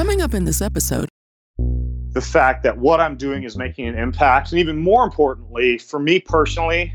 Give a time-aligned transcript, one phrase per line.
[0.00, 1.10] Coming up in this episode,
[2.12, 4.50] the fact that what I'm doing is making an impact.
[4.50, 6.94] And even more importantly, for me personally,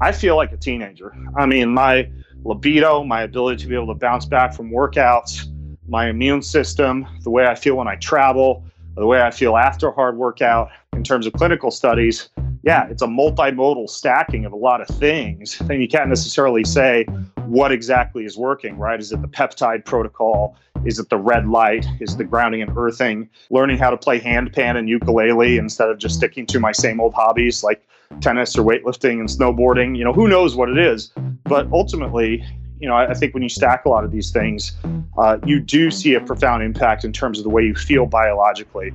[0.00, 1.14] I feel like a teenager.
[1.36, 2.10] I mean, my
[2.42, 5.44] libido, my ability to be able to bounce back from workouts,
[5.86, 8.64] my immune system, the way I feel when I travel,
[8.96, 12.30] the way I feel after a hard workout in terms of clinical studies,
[12.62, 15.60] yeah, it's a multimodal stacking of a lot of things.
[15.60, 17.04] And you can't necessarily say
[17.46, 19.00] what exactly is working, right?
[19.00, 20.56] Is it the peptide protocol?
[20.84, 21.86] Is it the red light?
[22.00, 23.28] Is the grounding and earthing?
[23.50, 27.14] Learning how to play handpan and ukulele instead of just sticking to my same old
[27.14, 27.86] hobbies like
[28.20, 29.96] tennis or weightlifting and snowboarding.
[29.96, 31.12] You know, who knows what it is?
[31.44, 32.44] But ultimately,
[32.78, 34.72] you know, I, I think when you stack a lot of these things,
[35.18, 38.92] uh, you do see a profound impact in terms of the way you feel biologically.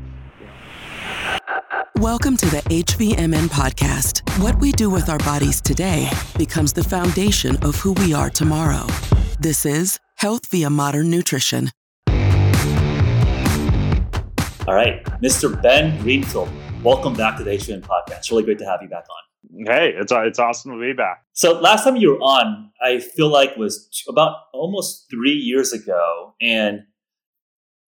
[1.98, 4.22] Welcome to the HVMN podcast.
[4.42, 8.86] What we do with our bodies today becomes the foundation of who we are tomorrow.
[9.40, 11.72] This is Health via Modern Nutrition.
[14.68, 15.62] All right, Mr.
[15.62, 16.50] Ben Greenfield,
[16.84, 18.18] welcome back to the HVMN podcast.
[18.18, 19.66] It's really great to have you back on.
[19.66, 21.24] Hey, it's uh, it's awesome to be back.
[21.34, 26.34] So last time you were on, I feel like was about almost three years ago,
[26.42, 26.82] and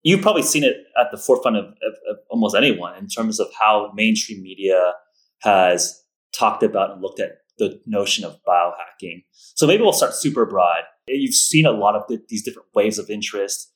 [0.05, 3.48] you've probably seen it at the forefront of, of, of, almost anyone in terms of
[3.58, 4.92] how mainstream media
[5.41, 6.00] has
[6.33, 9.25] talked about and looked at the notion of biohacking.
[9.32, 10.82] So maybe we'll start super broad.
[11.08, 13.72] You've seen a lot of the, these different waves of interest,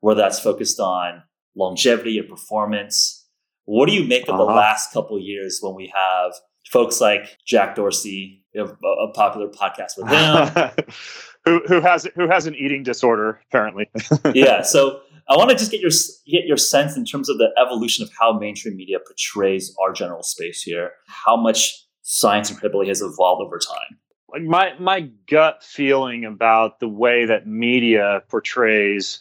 [0.00, 1.22] whether that's focused on
[1.56, 3.26] longevity or performance.
[3.64, 4.44] What do you make of uh-huh.
[4.44, 6.32] the last couple years when we have
[6.70, 10.84] folks like Jack Dorsey, a, a popular podcast with him,
[11.44, 13.90] who who has who has an eating disorder apparently?
[14.34, 14.62] yeah.
[14.62, 15.90] So I want to just get your
[16.26, 20.22] get your sense in terms of the evolution of how mainstream media portrays our general
[20.22, 20.92] space here.
[21.06, 23.98] How much science and credibility has evolved over time.
[24.30, 29.20] Like my my gut feeling about the way that media portrays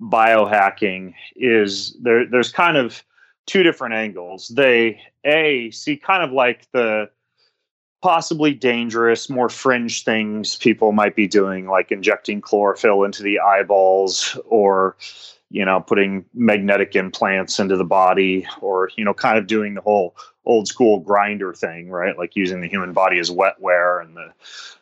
[0.00, 2.24] biohacking is there.
[2.28, 3.04] There's kind of
[3.46, 4.48] two different angles.
[4.48, 7.10] They a see kind of like the
[8.02, 14.38] possibly dangerous, more fringe things people might be doing, like injecting chlorophyll into the eyeballs
[14.46, 14.96] or
[15.50, 19.80] you know, putting magnetic implants into the body or, you know, kind of doing the
[19.80, 20.14] whole
[20.44, 22.18] old school grinder thing, right?
[22.18, 24.32] Like using the human body as wetware and the,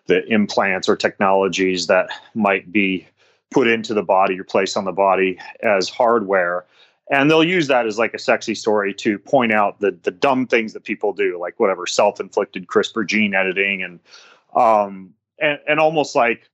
[0.07, 3.07] the implants or technologies that might be
[3.51, 6.65] put into the body or placed on the body as hardware.
[7.11, 10.47] And they'll use that as like a sexy story to point out the, the dumb
[10.49, 14.01] things that people do, like whatever self-inflicted CRISPR gene editing and,
[14.57, 16.51] um, and, and almost like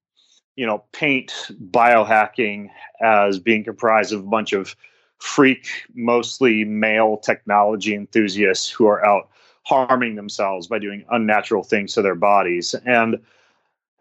[0.56, 1.32] you know, paint
[1.70, 2.68] biohacking
[3.00, 4.76] as being comprised of a bunch of
[5.18, 9.28] freak, mostly male technology enthusiasts who are out
[9.64, 12.74] harming themselves by doing unnatural things to their bodies.
[12.84, 13.20] And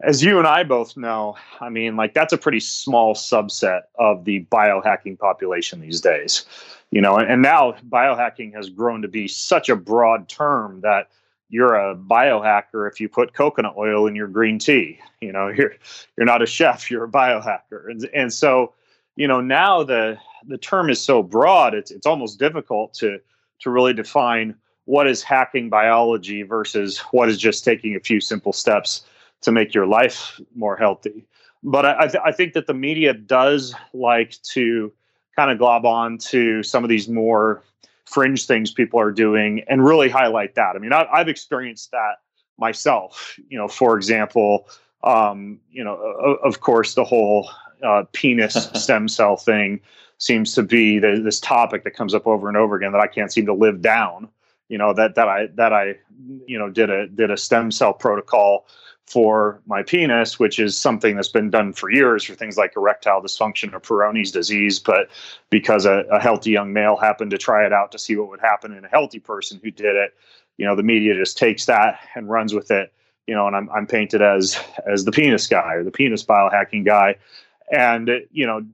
[0.02, 4.24] as you and I both know, I mean, like that's a pretty small subset of
[4.24, 6.44] the biohacking population these days.
[6.90, 11.08] You know, and, now biohacking has grown to be such a broad term that
[11.52, 14.98] you're a biohacker if you put coconut oil in your green tea.
[15.20, 15.74] You know, you're
[16.16, 17.88] you're not a chef, you're a biohacker.
[17.88, 18.72] And and so,
[19.14, 20.18] you know, now the
[20.48, 23.20] the term is so broad, it's it's almost difficult to
[23.60, 28.52] to really define what is hacking biology versus what is just taking a few simple
[28.52, 29.06] steps
[29.42, 31.24] to make your life more healthy.
[31.62, 34.92] But I, th- I think that the media does like to
[35.36, 37.62] kind of glob on to some of these more
[38.12, 40.76] fringe things people are doing and really highlight that.
[40.76, 42.16] I mean, I, have experienced that
[42.58, 43.38] myself.
[43.48, 44.68] You know, for example,
[45.02, 45.96] um, you know,
[46.44, 47.48] of course, the whole
[47.82, 49.80] uh, penis stem cell thing
[50.18, 53.08] seems to be the, this topic that comes up over and over again that I
[53.08, 54.28] can't seem to live down.
[54.68, 55.96] You know that that I that I
[56.46, 58.66] you know did a did a stem cell protocol
[59.12, 63.20] for my penis, which is something that's been done for years for things like erectile
[63.20, 64.78] dysfunction or Peyronie's disease.
[64.78, 65.10] But
[65.50, 68.40] because a, a, healthy young male happened to try it out to see what would
[68.40, 70.14] happen in a healthy person who did it,
[70.56, 72.90] you know, the media just takes that and runs with it.
[73.26, 74.58] You know, and I'm I'm painted as
[74.90, 77.16] as the penis guy or the penis biohacking guy.
[77.70, 78.64] And you know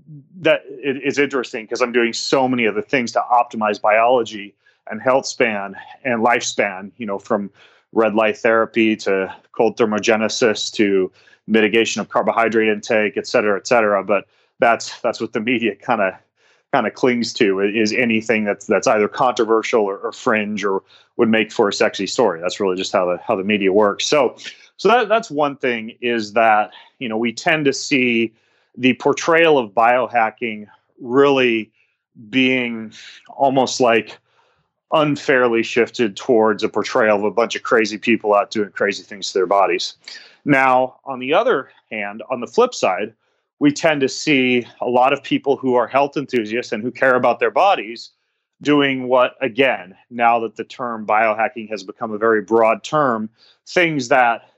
[0.41, 4.55] that it, it's interesting because I'm doing so many other things to optimize biology
[4.89, 5.75] and health span
[6.05, 6.93] and lifespan.
[6.97, 7.51] You know, from
[7.93, 11.11] red light therapy to cold thermogenesis to
[11.47, 14.05] mitigation of carbohydrate intake, et cetera, et cetera.
[14.05, 14.27] But
[14.59, 16.15] that's that's what the media kind of
[16.73, 20.83] kind of clings to is anything that's that's either controversial or, or, fringe or
[21.17, 22.41] would make for a sexy story.
[22.41, 24.07] That's really just how the how the media works.
[24.07, 24.37] So
[24.77, 28.35] so that that's one thing is that you know we tend to see
[28.77, 30.67] the portrayal of biohacking
[31.01, 31.71] really
[32.31, 32.93] being
[33.29, 34.19] almost like
[34.93, 39.29] unfairly shifted towards a portrayal of a bunch of crazy people out doing crazy things
[39.29, 39.95] to their bodies.
[40.45, 43.15] Now, on the other hand, on the flip side,
[43.59, 47.17] we tend to see a lot of people who are health enthusiasts and who care
[47.17, 48.11] about their bodies
[48.63, 53.31] doing what, again, now that the term biohacking has become a very broad term,
[53.67, 54.51] things that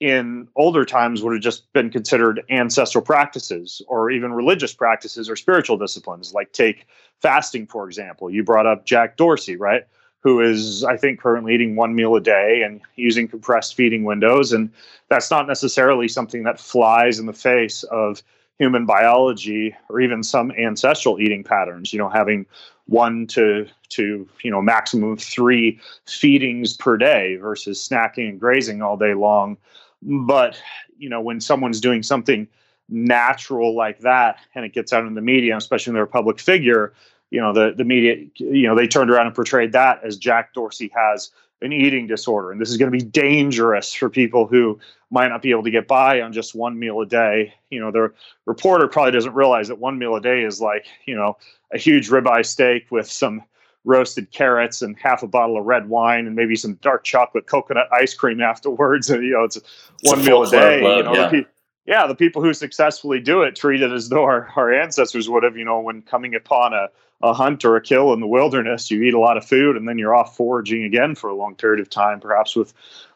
[0.00, 5.34] in older times would have just been considered ancestral practices or even religious practices or
[5.34, 6.86] spiritual disciplines, like take
[7.20, 8.30] fasting, for example.
[8.30, 9.84] You brought up Jack Dorsey, right?
[10.20, 14.52] Who is, I think, currently eating one meal a day and using compressed feeding windows.
[14.52, 14.70] And
[15.08, 18.22] that's not necessarily something that flies in the face of
[18.58, 22.46] human biology or even some ancestral eating patterns, you know, having
[22.86, 28.96] one to to you know maximum three feedings per day versus snacking and grazing all
[28.96, 29.56] day long
[30.02, 30.60] but
[30.98, 32.46] you know when someone's doing something
[32.88, 36.38] natural like that and it gets out in the media especially when they're a public
[36.38, 36.94] figure
[37.30, 40.54] you know the the media you know they turned around and portrayed that as jack
[40.54, 41.30] dorsey has
[41.60, 42.52] an eating disorder.
[42.52, 44.78] And this is going to be dangerous for people who
[45.10, 47.54] might not be able to get by on just one meal a day.
[47.70, 48.12] You know the
[48.46, 51.36] reporter probably doesn't realize that one meal a day is like you know
[51.72, 53.42] a huge ribeye steak with some
[53.88, 57.88] roasted carrots and half a bottle of red wine and maybe some dark chocolate coconut
[57.90, 59.08] ice cream afterwards.
[59.08, 59.66] And you know, it's, it's
[60.02, 60.76] one meal a day.
[60.96, 61.28] you know, yeah.
[61.28, 61.48] The pe-
[61.86, 65.42] yeah, the people who successfully do it treat it as though our, our ancestors would
[65.42, 65.56] have.
[65.56, 66.88] You know, when coming upon a
[67.22, 69.88] a hunt or a kill in the wilderness, you eat a lot of food and
[69.88, 72.72] then you're off foraging again for a long period of time, perhaps with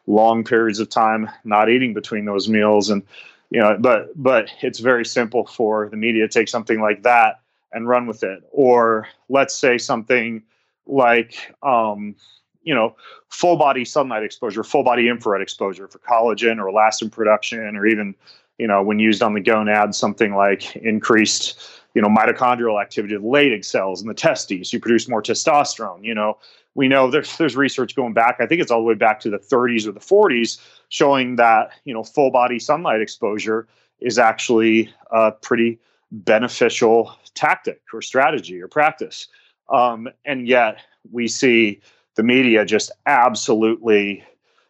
[0.07, 2.89] long periods of time not eating between those meals.
[2.89, 3.03] And
[3.51, 7.41] you know, but but it's very simple for the media to take something like that
[7.71, 8.41] and run with it.
[8.51, 10.41] Or let's say something
[10.85, 12.15] like um,
[12.63, 12.95] you know
[13.29, 18.15] full body sunlight exposure, full body infrared exposure for collagen or elastin production, or even
[18.57, 21.59] you know when used on the gonad, something like increased
[21.93, 24.73] you know mitochondrial activity of the Leydig cells in the testes.
[24.73, 26.03] You produce more testosterone.
[26.03, 26.37] You know
[26.75, 28.37] we know there's there's research going back.
[28.39, 30.59] I think it's all the way back to the 30s or the 40s,
[30.89, 33.67] showing that you know full body sunlight exposure
[33.99, 35.79] is actually a pretty
[36.11, 39.27] beneficial tactic or strategy or practice.
[39.69, 40.77] Um, and yet
[41.11, 41.81] we see
[42.15, 44.23] the media just absolutely,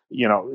[0.09, 0.49] you know,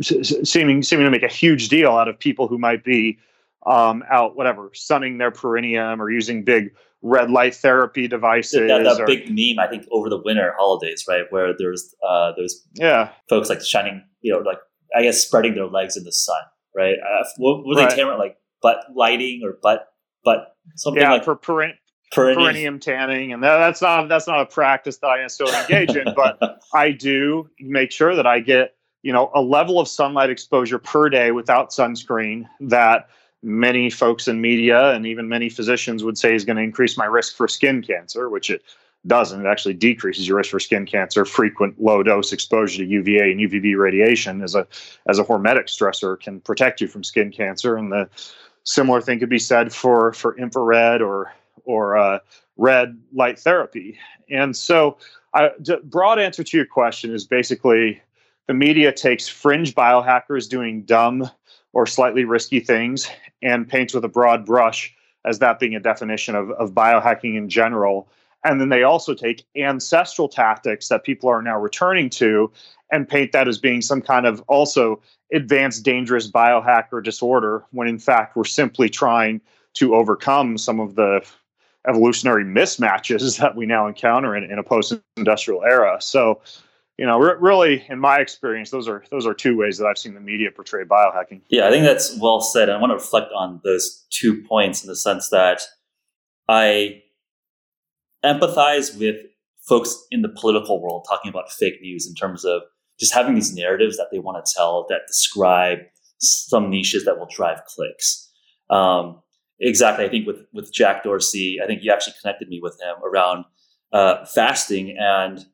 [0.00, 3.18] seeming seeming to make a huge deal out of people who might be
[3.66, 6.72] um, out, whatever, sunning their perineum or using big
[7.02, 8.68] red light therapy devices.
[8.68, 12.32] That, that or, big meme, I think, over the winter holidays, right, where there's uh,
[12.36, 14.58] there's yeah folks like shining, you know, like
[14.96, 16.40] I guess spreading their legs in the sun,
[16.74, 16.96] right?
[16.98, 18.18] Uh, what were they right.
[18.18, 19.88] like butt lighting or butt
[20.24, 21.36] butt something yeah, like for
[22.12, 25.96] peren- perineum tanning, and that, that's not that's not a practice that I necessarily engage
[25.96, 30.30] in, but I do make sure that I get you know a level of sunlight
[30.30, 33.08] exposure per day without sunscreen that
[33.42, 37.04] many folks in media and even many physicians would say is going to increase my
[37.04, 38.62] risk for skin cancer, which it
[39.06, 39.44] doesn't.
[39.44, 41.24] It actually decreases your risk for skin cancer.
[41.24, 44.66] Frequent low dose exposure to UVA and UVB radiation as a
[45.08, 47.76] as a hormetic stressor can protect you from skin cancer.
[47.76, 48.08] And the
[48.64, 51.32] similar thing could be said for for infrared or
[51.68, 52.18] or uh,
[52.56, 53.98] red light therapy.
[54.30, 54.96] And so,
[55.34, 58.00] I, the broad answer to your question is basically
[58.46, 61.30] the media takes fringe biohackers doing dumb
[61.74, 63.10] or slightly risky things
[63.42, 64.92] and paints with a broad brush
[65.26, 68.08] as that being a definition of, of biohacking in general.
[68.44, 72.50] And then they also take ancestral tactics that people are now returning to
[72.90, 77.98] and paint that as being some kind of also advanced dangerous biohacker disorder when in
[77.98, 79.42] fact we're simply trying
[79.74, 81.20] to overcome some of the
[81.88, 85.98] evolutionary mismatches that we now encounter in, in a post-industrial era.
[86.00, 86.40] So,
[86.96, 89.98] you know, re- really, in my experience, those are those are two ways that I've
[89.98, 91.42] seen the media portray biohacking.
[91.48, 92.68] Yeah, I think that's well said.
[92.68, 95.62] I want to reflect on those two points in the sense that
[96.48, 97.02] I
[98.24, 99.16] empathize with
[99.68, 102.62] folks in the political world talking about fake news in terms of
[102.98, 105.78] just having these narratives that they want to tell that describe
[106.18, 108.28] some niches that will drive clicks.
[108.70, 109.22] Um,
[109.60, 110.04] exactly.
[110.04, 113.44] I think with with Jack Dorsey, I think you actually connected me with him around
[113.92, 115.44] uh, fasting, and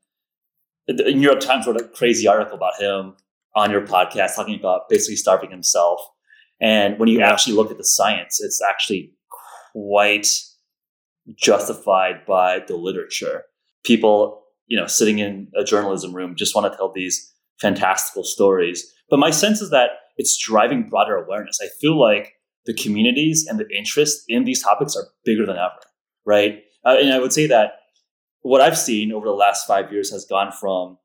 [0.86, 3.14] the New York Times wrote a crazy article about him
[3.54, 6.00] on your podcast, talking about basically starving himself.
[6.60, 9.12] And when you actually look at the science, it's actually
[9.72, 10.28] quite
[11.36, 13.44] justified by the literature.
[13.84, 18.92] People, you know, sitting in a journalism room just want to tell these fantastical stories.
[19.10, 21.58] But my sense is that it's driving broader awareness.
[21.62, 22.34] I feel like
[22.66, 25.80] the communities and the interest in these topics are bigger than ever,
[26.24, 26.62] right?
[26.84, 27.80] Uh, and I would say that
[28.42, 30.98] what I've seen over the last five years has gone from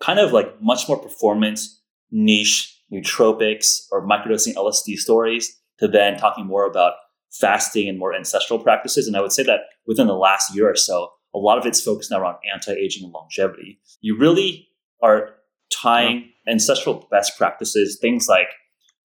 [0.00, 1.80] kind of like much more performance,
[2.10, 6.94] niche, nootropics, or microdosing LSD stories to then talking more about
[7.30, 9.06] fasting and more ancestral practices.
[9.06, 11.80] And I would say that within the last year or so, a lot of it's
[11.80, 13.80] focused now around anti-aging and longevity.
[14.00, 14.68] You really
[15.02, 15.30] are
[15.72, 18.48] tying ancestral best practices, things like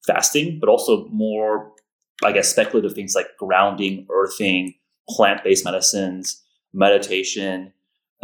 [0.06, 1.72] fasting, but also more
[2.24, 4.74] I guess, speculative things like grounding, earthing,
[5.10, 6.44] plant based medicines,
[6.74, 7.74] meditation.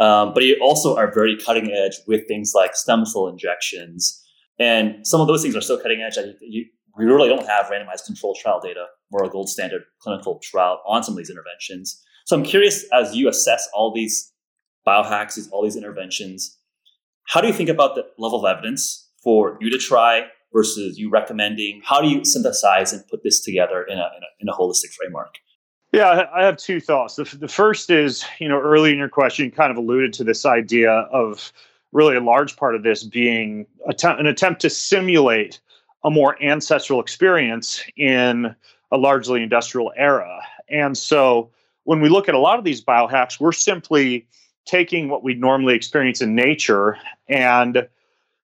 [0.00, 4.20] Um, but you also are very cutting edge with things like stem cell injections.
[4.58, 7.66] And some of those things are so cutting edge that you, we really don't have
[7.66, 12.00] randomized controlled trial data or a gold standard clinical trial on some of these interventions.
[12.24, 14.32] So I'm curious as you assess all these
[14.86, 16.58] biohacks, all these interventions,
[17.26, 21.10] how do you think about the level of evidence for you to try versus you
[21.10, 21.82] recommending?
[21.84, 24.94] How do you synthesize and put this together in a, in a, in a holistic
[24.94, 25.34] framework?
[25.92, 27.16] Yeah, I have two thoughts.
[27.16, 30.24] The, the first is, you know, early in your question, you kind of alluded to
[30.24, 31.52] this idea of
[31.92, 35.60] really a large part of this being an attempt to simulate
[36.02, 38.54] a more ancestral experience in
[38.90, 40.40] a largely industrial era.
[40.68, 41.50] And so
[41.84, 44.26] when we look at a lot of these biohacks, we're simply
[44.66, 47.86] taking what we normally experience in nature and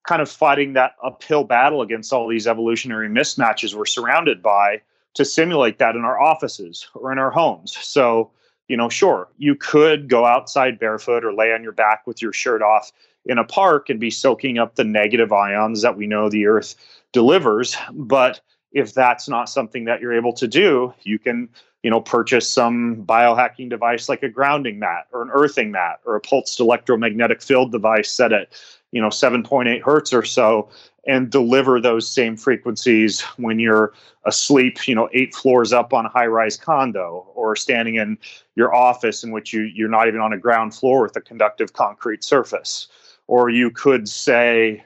[0.06, 4.80] kind of fighting that uphill battle against all these evolutionary mismatches we're surrounded by
[5.14, 7.76] to simulate that in our offices or in our homes.
[7.80, 8.30] So,
[8.68, 12.32] you know, sure, you could go outside barefoot or lay on your back with your
[12.32, 12.92] shirt off
[13.26, 16.74] in a park and be soaking up the negative ions that we know the earth
[17.12, 17.76] delivers.
[17.92, 18.40] But
[18.72, 21.48] if that's not something that you're able to do, you can,
[21.82, 26.14] you know, purchase some biohacking device like a grounding mat or an earthing mat or
[26.14, 28.52] a pulsed electromagnetic field device set at,
[28.92, 30.68] you know, 7.8 hertz or so
[31.06, 33.92] and deliver those same frequencies when you're
[34.26, 38.18] asleep, you know, eight floors up on a high-rise condo or standing in
[38.54, 41.72] your office in which you you're not even on a ground floor with a conductive
[41.72, 42.88] concrete surface.
[43.26, 44.84] Or you could say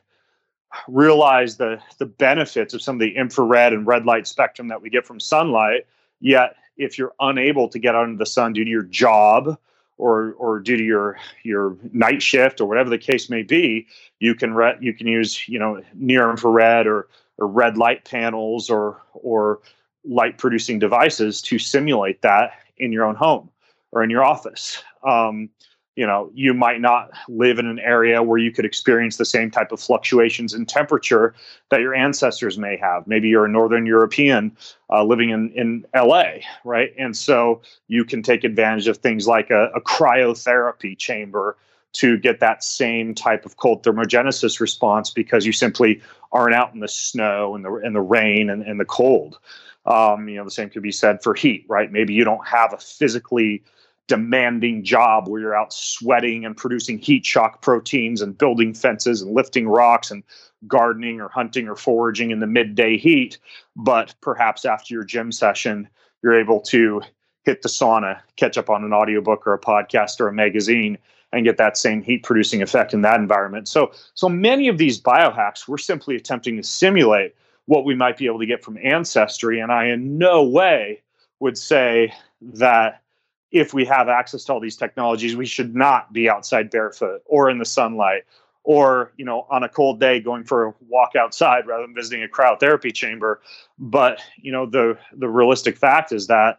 [0.89, 4.91] realize the the benefits of some of the infrared and red light spectrum that we
[4.91, 5.87] get from sunlight,
[6.21, 9.59] yet if you're unable to get out into the sun due to your job
[9.97, 13.87] or or due to your your night shift or whatever the case may be,
[14.21, 17.09] you can re- you can use you know near infrared or
[17.39, 19.61] or red light panels or or
[20.05, 23.51] light producing devices to simulate that in your own home
[23.93, 24.83] or in your office.
[25.03, 25.49] Um,
[25.97, 29.51] you know, you might not live in an area where you could experience the same
[29.51, 31.35] type of fluctuations in temperature
[31.71, 33.07] that your ancestors may have.
[33.07, 34.57] Maybe you're a Northern European
[34.91, 36.93] uh, living in, in LA, right?
[36.99, 41.57] And so you can take advantage of things like a, a cryotherapy chamber
[41.93, 46.81] to get that same type of cold thermogenesis response because you simply aren't out in
[46.81, 49.39] the snow and the, and the rain and, and the cold.
[49.87, 51.93] Um, you know, the same could be said for heat, right?
[51.93, 53.63] Maybe you don't have a physically
[54.07, 59.33] demanding job where you're out sweating and producing heat shock proteins and building fences and
[59.33, 60.23] lifting rocks and
[60.67, 63.39] gardening or hunting or foraging in the midday heat.
[63.77, 65.89] But perhaps after your gym session,
[66.23, 67.03] you're able to
[67.45, 70.99] hit the sauna, catch up on an audiobook or a podcast or a magazine
[71.33, 73.69] and get that same heat producing effect in that environment.
[73.69, 77.35] So so many of these biohacks we're simply attempting to simulate
[77.67, 81.03] what we might be able to get from ancestry and I in no way
[81.41, 83.03] would say that
[83.55, 87.49] if we have access to all these technologies, we should not be outside barefoot or
[87.49, 88.25] in the sunlight
[88.65, 92.25] or you know on a cold day going for a walk outside rather than visiting
[92.25, 93.41] a cryotherapy chamber.
[93.79, 96.59] But you know the the realistic fact is that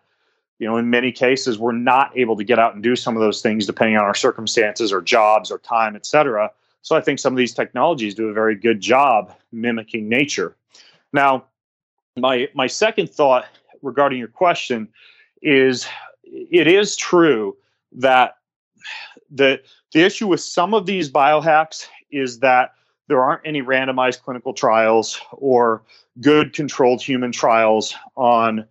[0.57, 3.21] you know in many cases we're not able to get out and do some of
[3.21, 6.49] those things depending on our circumstances or jobs or time etc
[6.81, 10.55] so i think some of these technologies do a very good job mimicking nature.
[11.11, 11.45] Now
[12.15, 13.45] my my second thought
[13.81, 14.87] regarding your question
[15.41, 15.87] is
[16.25, 17.55] it is true
[17.91, 18.37] that
[19.29, 19.61] the
[19.93, 22.73] the issue with some of these biohacks is that
[23.07, 25.83] there aren't any randomized clinical trials or
[26.21, 28.65] good controlled human trials on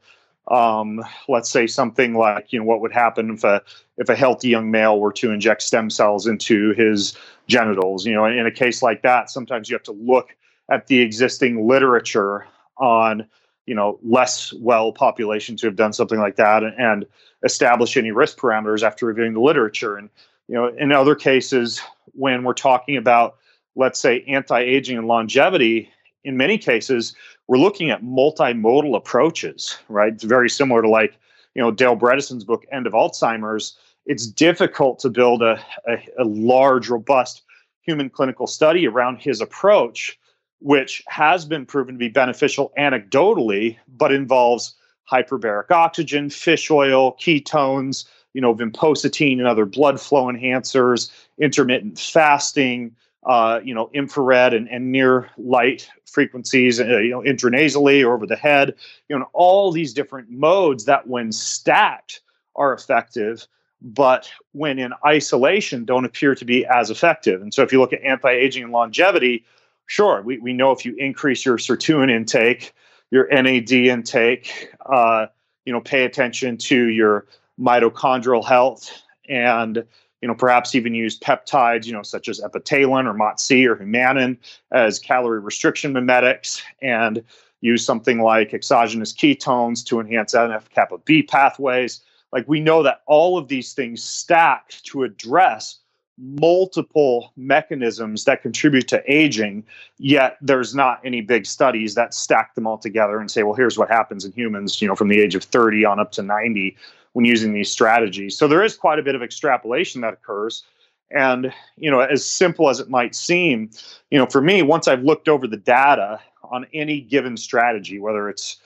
[0.49, 3.62] um, let's say something like you know what would happen if a
[3.96, 8.04] if a healthy young male were to inject stem cells into his genitals.
[8.04, 10.37] You know in a case like that sometimes you have to look
[10.70, 12.46] at the existing literature
[12.76, 13.26] on
[13.66, 17.06] you know less well populations who have done something like that and, and
[17.44, 19.97] establish any risk parameters after reviewing the literature.
[19.97, 20.11] And
[20.49, 21.80] you know in other cases
[22.12, 23.37] when we're talking about
[23.76, 25.90] let's say anti-aging and longevity
[26.23, 27.14] in many cases
[27.49, 30.12] we're looking at multimodal approaches right?
[30.12, 31.16] It's very similar to like
[31.54, 33.76] you know dale bredesen's book end of alzheimer's.
[34.06, 37.42] It's difficult to build a, a, a large robust
[37.80, 40.18] human clinical study around his approach
[40.64, 44.75] which has been proven to be beneficial anecdotally, but involves
[45.12, 52.97] hyperbaric oxygen, fish oil, ketones, you know, vinpocetine and other blood flow enhancers, intermittent fasting,
[53.26, 58.26] uh, you know, infrared and, and near light frequencies, uh, you know, intranasally or over
[58.26, 58.75] the head,
[59.11, 62.23] you know, all these different modes that when stacked
[62.56, 63.47] are effective,
[63.83, 67.42] but when in isolation don't appear to be as effective.
[67.42, 69.44] And so if you look at anti-aging and longevity,
[69.87, 72.73] sure, we, we know if you increase your sirtuin intake,
[73.11, 74.71] your NAD intake.
[74.87, 75.26] Uh,
[75.64, 77.26] you know, pay attention to your
[77.59, 78.91] mitochondrial health
[79.29, 79.85] and
[80.25, 84.38] you know, perhaps even use peptides, you know, such as epitalon or MOTS-c or humanin
[84.73, 87.23] as calorie restriction mimetics, and
[87.61, 92.00] use something like exogenous ketones to enhance NF kappa B pathways.
[92.33, 95.81] Like we know that all of these things stack to address
[96.18, 99.64] multiple mechanisms that contribute to aging,
[99.99, 103.76] yet there's not any big studies that stack them all together and say, well, here's
[103.76, 106.76] what happens in humans, you know, from the age of 30 on up to 90
[107.14, 108.37] when using these strategies.
[108.37, 110.64] So there is quite a bit of extrapolation that occurs.
[111.11, 113.71] And, you know, as simple as it might seem,
[114.11, 118.28] you know, for me, once I've looked over the data on any given strategy, whether
[118.28, 118.56] it's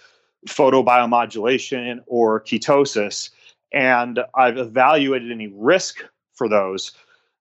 [0.46, 3.30] photobiomodulation or ketosis,
[3.72, 6.92] and I've evaluated any risk for those,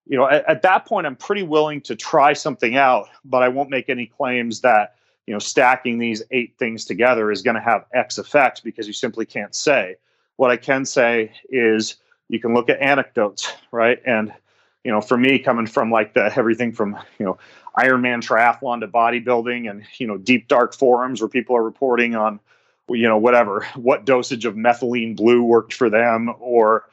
[0.08, 3.48] you know, at, at that point, I'm pretty willing to try something out, but I
[3.48, 4.96] won't make any claims that,
[5.26, 8.94] you know, stacking these eight things together is going to have X effect because you
[8.94, 9.96] simply can't say.
[10.36, 11.96] What I can say is
[12.28, 14.00] you can look at anecdotes, right?
[14.06, 14.32] And
[14.84, 17.38] you know, for me, coming from like the everything from you know
[17.76, 22.40] Ironman triathlon to bodybuilding, and you know, deep dark forums where people are reporting on
[22.88, 26.84] you know whatever what dosage of methylene blue worked for them, or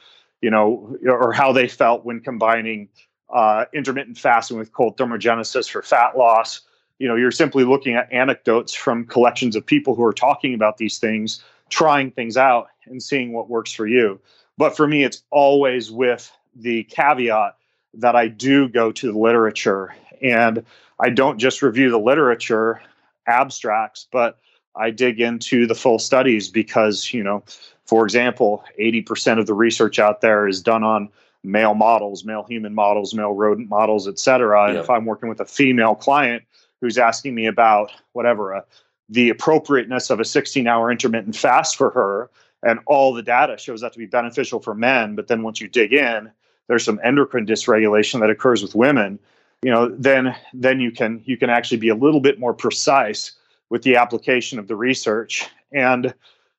[0.45, 2.87] you know, or how they felt when combining
[3.33, 6.61] uh, intermittent fasting with cold thermogenesis for fat loss.
[6.99, 10.77] You know, you're simply looking at anecdotes from collections of people who are talking about
[10.77, 14.19] these things trying things out and seeing what works for you.
[14.55, 17.55] But for me, it's always with the caveat
[17.95, 20.63] that I do go to the literature and
[20.99, 22.83] I don't just review the literature
[23.25, 24.37] abstracts, but
[24.75, 27.43] I dig into the full studies because, you know,
[27.85, 31.09] for example, 80% of the research out there is done on
[31.43, 34.69] male models, male human models, male rodent models, et cetera.
[34.69, 36.43] And if I'm working with a female client
[36.81, 38.65] who's asking me about whatever, a
[39.09, 42.29] the appropriateness of a 16 hour intermittent fast for her
[42.63, 45.67] and all the data shows that to be beneficial for men but then once you
[45.67, 46.31] dig in
[46.67, 49.19] there's some endocrine dysregulation that occurs with women
[49.61, 53.33] you know then then you can you can actually be a little bit more precise
[53.69, 56.13] with the application of the research and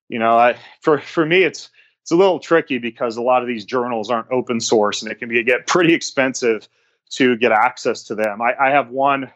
[0.08, 1.70] you know I, for for me it's
[2.02, 5.16] it's a little tricky because a lot of these journals aren't open source and it
[5.16, 6.68] can be get pretty expensive
[7.10, 9.30] to get access to them i, I have one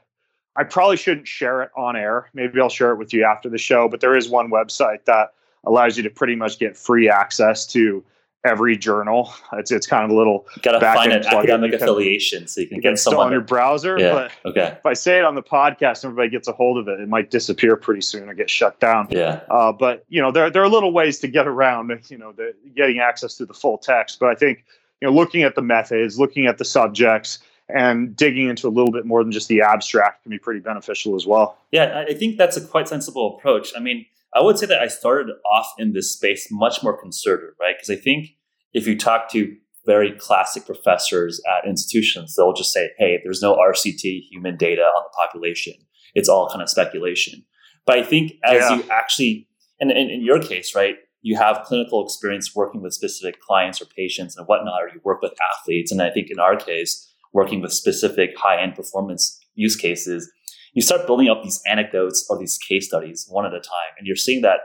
[0.56, 2.28] I probably shouldn't share it on air.
[2.34, 3.88] Maybe I'll share it with you after the show.
[3.88, 5.32] But there is one website that
[5.64, 8.04] allows you to pretty much get free access to
[8.44, 9.32] every journal.
[9.52, 12.80] It's it's kind of a little got to find an academic affiliation so you can
[12.80, 13.98] get someone on your browser.
[13.98, 14.12] Yeah.
[14.12, 14.76] But okay.
[14.78, 17.00] If I say it on the podcast, and everybody gets a hold of it.
[17.00, 19.08] It might disappear pretty soon or get shut down.
[19.10, 19.40] Yeah.
[19.50, 22.54] Uh, but you know there there are little ways to get around you know the
[22.76, 24.18] getting access to the full text.
[24.18, 24.64] But I think
[25.00, 28.90] you know looking at the methods, looking at the subjects and digging into a little
[28.90, 31.58] bit more than just the abstract can be pretty beneficial as well.
[31.70, 33.72] Yeah, I think that's a quite sensible approach.
[33.76, 37.54] I mean, I would say that I started off in this space much more conservative,
[37.60, 37.74] right?
[37.76, 38.28] Because I think
[38.72, 43.56] if you talk to very classic professors at institutions, they'll just say, hey, there's no
[43.56, 45.74] RCT human data on the population.
[46.14, 47.44] It's all kind of speculation.
[47.86, 48.76] But I think as yeah.
[48.76, 49.48] you actually,
[49.80, 53.86] and, and in your case, right, you have clinical experience working with specific clients or
[53.86, 55.92] patients and whatnot, or you work with athletes.
[55.92, 60.30] And I think in our case, working with specific high end performance use cases,
[60.72, 63.92] you start building up these anecdotes or these case studies one at a time.
[63.98, 64.60] And you're seeing that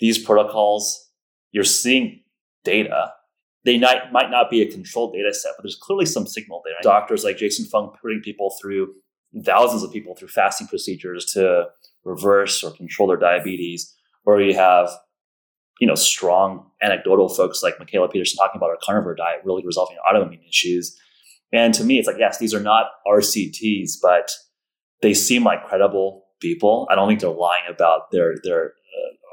[0.00, 1.10] these protocols,
[1.52, 2.20] you're seeing
[2.64, 3.12] data.
[3.64, 6.74] They might, might not be a controlled data set, but there's clearly some signal there.
[6.82, 8.92] Doctors like Jason Fung putting people through
[9.44, 11.66] thousands of people through fasting procedures to
[12.04, 13.92] reverse or control their diabetes,
[14.24, 14.90] or you have
[15.80, 19.96] you know strong anecdotal folks like Mikhaila Peterson talking about our carnivore diet really resolving
[20.10, 20.96] autoimmune issues.
[21.52, 24.30] And to me, it's like, yes, these are not RCTs, but
[25.02, 26.86] they seem like credible people.
[26.90, 28.72] I don't think they're lying about their their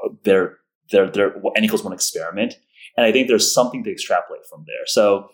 [0.04, 0.58] uh, their
[0.90, 2.54] their their n equals one experiment.
[2.96, 4.86] And I think there's something to extrapolate from there.
[4.86, 5.28] So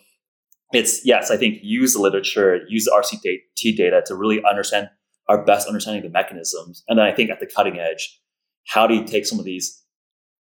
[0.73, 4.89] it's yes, I think use the literature, use the RCT data to really understand
[5.27, 6.83] our best understanding of the mechanisms.
[6.87, 8.19] And then I think at the cutting edge,
[8.67, 9.81] how do you take some of these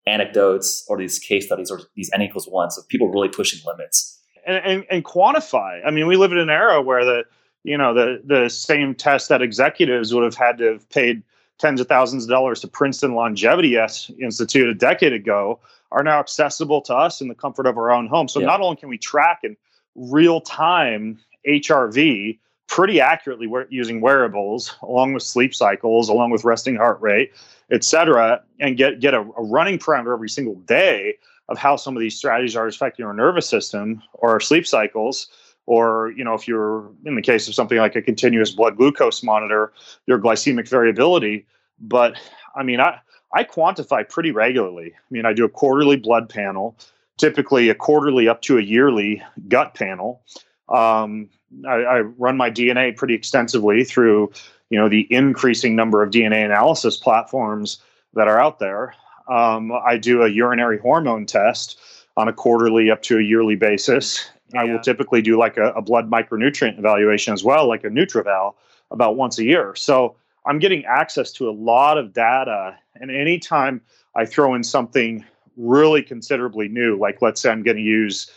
[0.07, 4.19] anecdotes or these case studies or these n equals ones of people really pushing limits
[4.45, 5.79] and, and, and quantify.
[5.85, 7.23] I mean, we live in an era where the
[7.69, 11.21] you know the the same test that executives would have had to have paid
[11.59, 13.77] tens of thousands of dollars to Princeton Longevity
[14.19, 15.59] Institute a decade ago
[15.91, 18.27] are now accessible to us in the comfort of our own home.
[18.27, 18.47] So yeah.
[18.47, 19.55] not only can we track in
[19.95, 26.99] real time HRV pretty accurately using wearables, along with sleep cycles, along with resting heart
[27.01, 27.33] rate,
[27.71, 31.15] et cetera, and get get a, a running parameter every single day
[31.49, 35.27] of how some of these strategies are affecting our nervous system or our sleep cycles
[35.69, 39.23] or you know if you're in the case of something like a continuous blood glucose
[39.23, 39.71] monitor
[40.07, 41.45] your glycemic variability
[41.79, 42.15] but
[42.55, 42.99] i mean i
[43.33, 44.93] I quantify pretty regularly.
[44.95, 46.75] I mean, I do a quarterly blood panel,
[47.17, 50.21] typically a quarterly up to a yearly gut panel.
[50.67, 51.29] Um,
[51.67, 54.31] I, I run my DNA pretty extensively through,
[54.69, 57.79] you know, the increasing number of DNA analysis platforms
[58.13, 58.95] that are out there.
[59.27, 61.79] Um, I do a urinary hormone test
[62.17, 64.27] on a quarterly up to a yearly basis.
[64.53, 64.61] Yeah.
[64.61, 68.55] I will typically do like a, a, blood micronutrient evaluation as well, like a NutrEval,
[68.91, 69.75] about once a year.
[69.75, 72.75] So I'm getting access to a lot of data.
[72.95, 73.81] And anytime
[74.15, 75.23] I throw in something
[75.57, 78.31] really considerably new, like let's say I'm going to use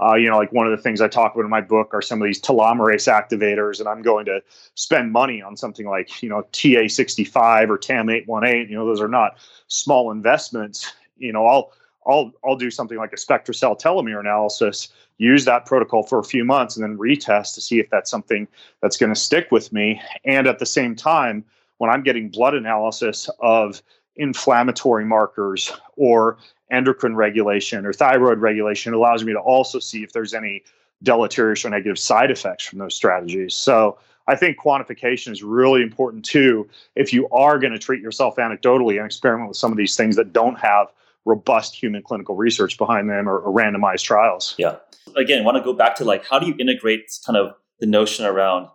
[0.00, 2.02] uh, you know, like one of the things I talk about in my book are
[2.02, 4.40] some of these telomerase activators, and I'm going to
[4.74, 8.70] spend money on something like, you know, TA65 or TAM818.
[8.70, 10.92] You know, those are not small investments.
[11.16, 11.72] You know, I'll
[12.08, 16.44] I'll I'll do something like a SpectraCell telomere analysis, use that protocol for a few
[16.44, 18.48] months, and then retest to see if that's something
[18.80, 20.00] that's going to stick with me.
[20.24, 21.44] And at the same time,
[21.76, 23.82] when I'm getting blood analysis of
[24.16, 26.38] inflammatory markers or
[26.70, 30.62] endocrine regulation or thyroid regulation it allows me to also see if there's any
[31.02, 33.54] deleterious or negative side effects from those strategies.
[33.54, 38.36] So I think quantification is really important too if you are going to treat yourself
[38.36, 40.88] anecdotally and experiment with some of these things that don't have
[41.28, 44.54] robust human clinical research behind them or, or randomized trials.
[44.58, 44.76] Yeah.
[45.16, 47.86] Again, I want to go back to like how do you integrate kind of the
[47.86, 48.68] notion around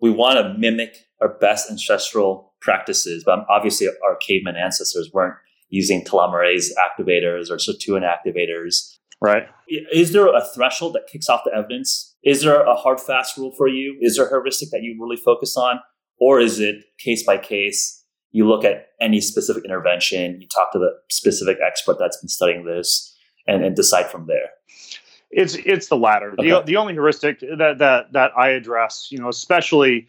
[0.00, 5.36] we want to mimic our best ancestral practices, but obviously our caveman ancestors weren't
[5.68, 8.96] using telomerase activators or sirtuin activators.
[9.20, 9.44] Right.
[9.92, 12.14] Is there a threshold that kicks off the evidence?
[12.22, 13.96] Is there a hard fast rule for you?
[14.00, 15.80] Is there a heuristic that you really focus on?
[16.20, 17.95] Or is it case by case?
[18.32, 22.64] You look at any specific intervention, you talk to the specific expert that's been studying
[22.64, 24.50] this, and, and decide from there.
[25.30, 26.32] It's it's the latter.
[26.32, 26.50] Okay.
[26.50, 30.08] The, the only heuristic that that that I address, you know, especially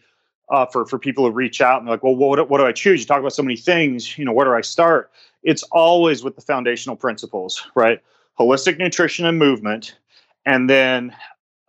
[0.50, 3.00] uh, for for people who reach out and like, well, what what do I choose?
[3.00, 4.16] You talk about so many things.
[4.16, 5.10] You know, where do I start?
[5.42, 8.00] it's always with the foundational principles, right?
[8.38, 9.96] Holistic nutrition and movement,
[10.44, 11.14] and then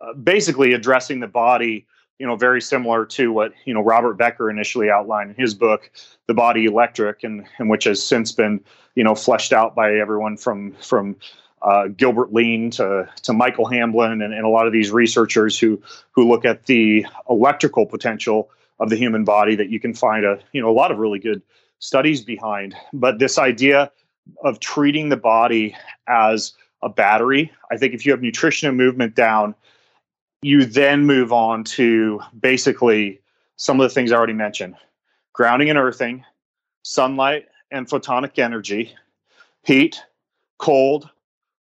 [0.00, 1.86] uh, basically addressing the body,
[2.20, 5.90] you know, very similar to what, you know, Robert Becker initially outlined in his book,
[6.26, 8.60] The Body Electric, and, and which has since been,
[8.94, 11.16] you know, fleshed out by everyone from, from,
[11.62, 15.78] uh, Gilbert Ling to to Michael Hamblin and, and a lot of these researchers who
[16.12, 20.38] who look at the electrical potential of the human body that you can find a
[20.52, 21.42] you know a lot of really good
[21.78, 22.74] studies behind.
[22.94, 23.92] But this idea
[24.42, 25.76] of treating the body
[26.08, 29.54] as a battery, I think if you have nutrition and movement down,
[30.42, 33.20] you then move on to basically
[33.56, 34.76] some of the things I already mentioned
[35.32, 36.24] grounding and earthing,
[36.82, 38.94] sunlight and photonic energy,
[39.62, 40.02] heat,
[40.58, 41.08] cold,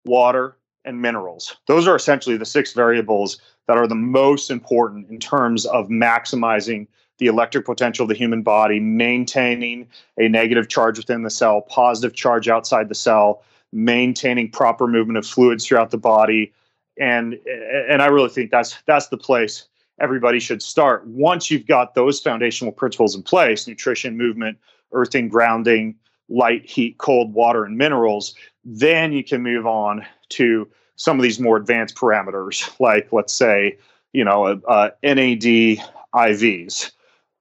[0.04, 1.56] water, and minerals.
[1.66, 6.86] Those are essentially the six variables that are the most important in terms of maximizing
[7.18, 9.86] the electric potential of the human body, maintaining
[10.18, 15.26] a negative charge within the cell, positive charge outside the cell, maintaining proper movement of
[15.26, 16.52] fluids throughout the body.
[17.00, 19.68] And and I really think that's that's the place
[20.00, 21.06] everybody should start.
[21.06, 24.58] Once you've got those foundational principles in place, nutrition, movement,
[24.92, 25.94] earthing, grounding,
[26.28, 28.34] light, heat, cold, water, and minerals,
[28.64, 33.78] then you can move on to some of these more advanced parameters, like let's say,
[34.12, 35.78] you know, uh, uh NAD
[36.14, 36.90] IVs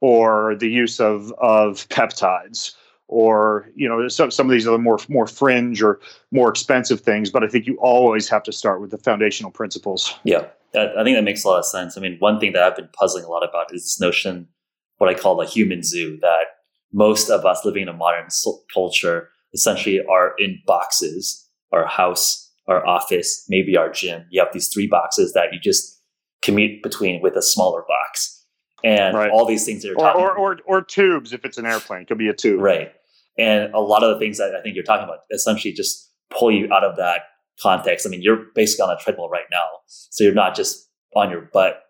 [0.01, 2.75] or the use of of peptides
[3.07, 5.99] or you know some, some of these other more more fringe or
[6.31, 10.13] more expensive things but i think you always have to start with the foundational principles.
[10.23, 11.97] Yeah i think that makes a lot of sense.
[11.97, 14.47] I mean one thing that i've been puzzling a lot about is this notion
[14.97, 16.45] what i call the human zoo that
[16.93, 18.27] most of us living in a modern
[18.73, 24.25] culture essentially are in boxes our house our office maybe our gym.
[24.29, 26.01] You have these three boxes that you just
[26.41, 28.36] commute between with a smaller box
[28.83, 29.29] and right.
[29.29, 32.01] all these things that you're or, talking or, or, or tubes if it's an airplane.
[32.01, 32.61] It could be a tube.
[32.61, 32.91] Right.
[33.37, 36.51] And a lot of the things that i think you're talking about essentially just pull
[36.51, 37.21] you out of that
[37.61, 38.05] context.
[38.05, 39.65] I mean you're basically on a treadmill right now.
[39.87, 41.83] So you're not just on your butt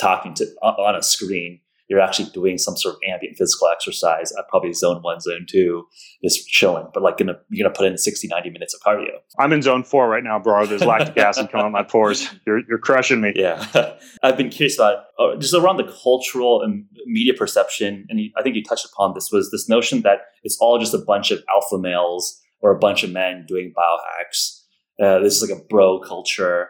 [0.00, 4.48] talking to on a screen you're actually doing some sort of ambient physical exercise at
[4.48, 5.84] probably zone one, zone two,
[6.22, 6.86] just chilling.
[6.94, 9.08] But like gonna you're gonna put in 60, 90 minutes of cardio.
[9.40, 10.66] I'm in zone four right now, bro.
[10.66, 12.30] There's lactic acid coming out my pores.
[12.46, 13.32] You're you're crushing me.
[13.34, 13.66] Yeah.
[14.22, 18.54] I've been curious about uh, just around the cultural and media perception, and I think
[18.54, 21.76] you touched upon this was this notion that it's all just a bunch of alpha
[21.76, 24.60] males or a bunch of men doing biohacks.
[25.02, 26.68] Uh, this is like a bro culture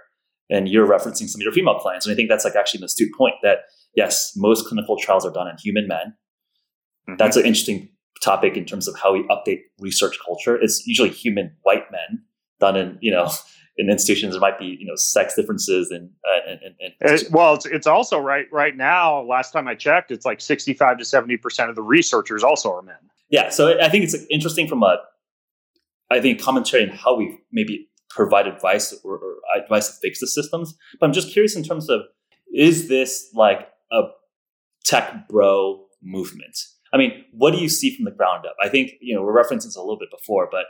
[0.48, 2.06] and you're referencing some of your female clients.
[2.06, 3.59] And I think that's like actually an astute point that
[3.94, 6.14] yes, most clinical trials are done in human men.
[7.09, 7.16] Mm-hmm.
[7.16, 7.88] That's an interesting
[8.22, 10.57] topic in terms of how we update research culture.
[10.57, 12.22] It's usually human white men
[12.59, 13.31] done in, you know,
[13.76, 17.55] in institutions there might be you know sex differences and, uh, and, and, and well
[17.55, 21.37] it's, it's also right right now last time i checked it's like 65 to 70
[21.38, 22.96] percent of the researchers also are men
[23.31, 24.98] Yeah, so I think it's interesting from a,
[26.11, 30.26] I think commentary on how we maybe provide advice or, or advice to fix the
[30.26, 30.76] systems.
[30.98, 32.03] But I'm just curious in terms of
[32.53, 34.03] is this like a
[34.85, 36.57] tech bro movement?
[36.92, 38.57] I mean, what do you see from the ground up?
[38.62, 40.64] I think you know we're referencing this a little bit before, but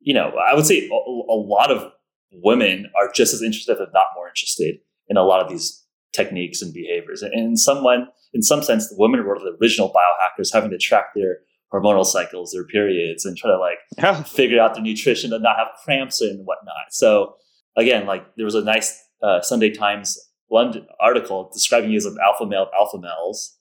[0.00, 1.92] you know, I would say a, a lot of
[2.32, 4.76] women are just as interested, if not more interested,
[5.08, 7.22] in a lot of these techniques and behaviors.
[7.22, 11.06] And in someone, in some sense, the women were the original biohackers, having to track
[11.14, 11.38] their
[11.72, 14.22] hormonal cycles, their periods, and try to like yeah.
[14.22, 16.74] figure out their nutrition and not have cramps and whatnot.
[16.90, 17.34] So
[17.76, 20.18] again, like there was a nice uh, Sunday Times
[20.50, 23.56] London article describing you as an alpha male of alpha males.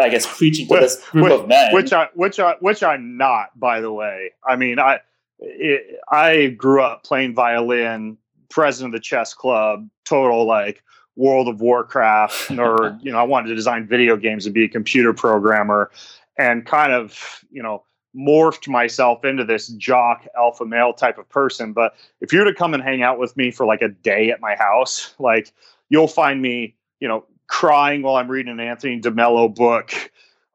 [0.00, 2.82] I guess preaching to which, this group which, of men, which I, which I, which
[2.82, 4.32] I'm not, by the way.
[4.46, 5.00] I mean, I,
[5.38, 8.16] it, I grew up playing violin,
[8.48, 10.82] president of the chess club, total like
[11.16, 14.68] World of Warcraft, or you know, I wanted to design video games and be a
[14.68, 15.90] computer programmer,
[16.38, 17.82] and kind of you know
[18.16, 21.72] morphed myself into this jock alpha male type of person.
[21.72, 24.30] But if you were to come and hang out with me for like a day
[24.30, 25.52] at my house, like
[25.88, 29.92] you'll find me, you know, crying while I'm reading an Anthony DeMello book,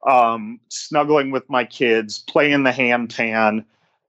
[0.07, 3.65] um, snuggling with my kids, playing the hand pan,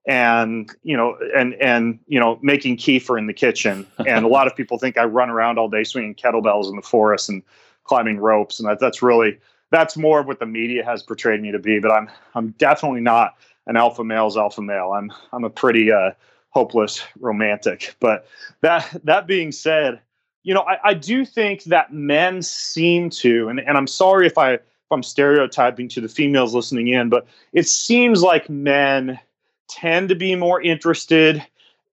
[0.06, 3.86] and you know, and and you know, making kefir in the kitchen.
[4.06, 6.82] And a lot of people think I run around all day swinging kettlebells in the
[6.82, 7.42] forest and
[7.84, 9.38] climbing ropes, and that, that's really
[9.70, 11.78] that's more of what the media has portrayed me to be.
[11.78, 14.92] But I'm I'm definitely not an alpha male's alpha male.
[14.92, 16.10] I'm I'm a pretty uh,
[16.50, 17.94] hopeless romantic.
[18.00, 18.26] But
[18.60, 20.00] that that being said,
[20.42, 24.38] you know, I, I do think that men seem to, and, and I'm sorry if
[24.38, 29.18] I if I'm stereotyping to the females listening in, but it seems like men
[29.68, 31.44] tend to be more interested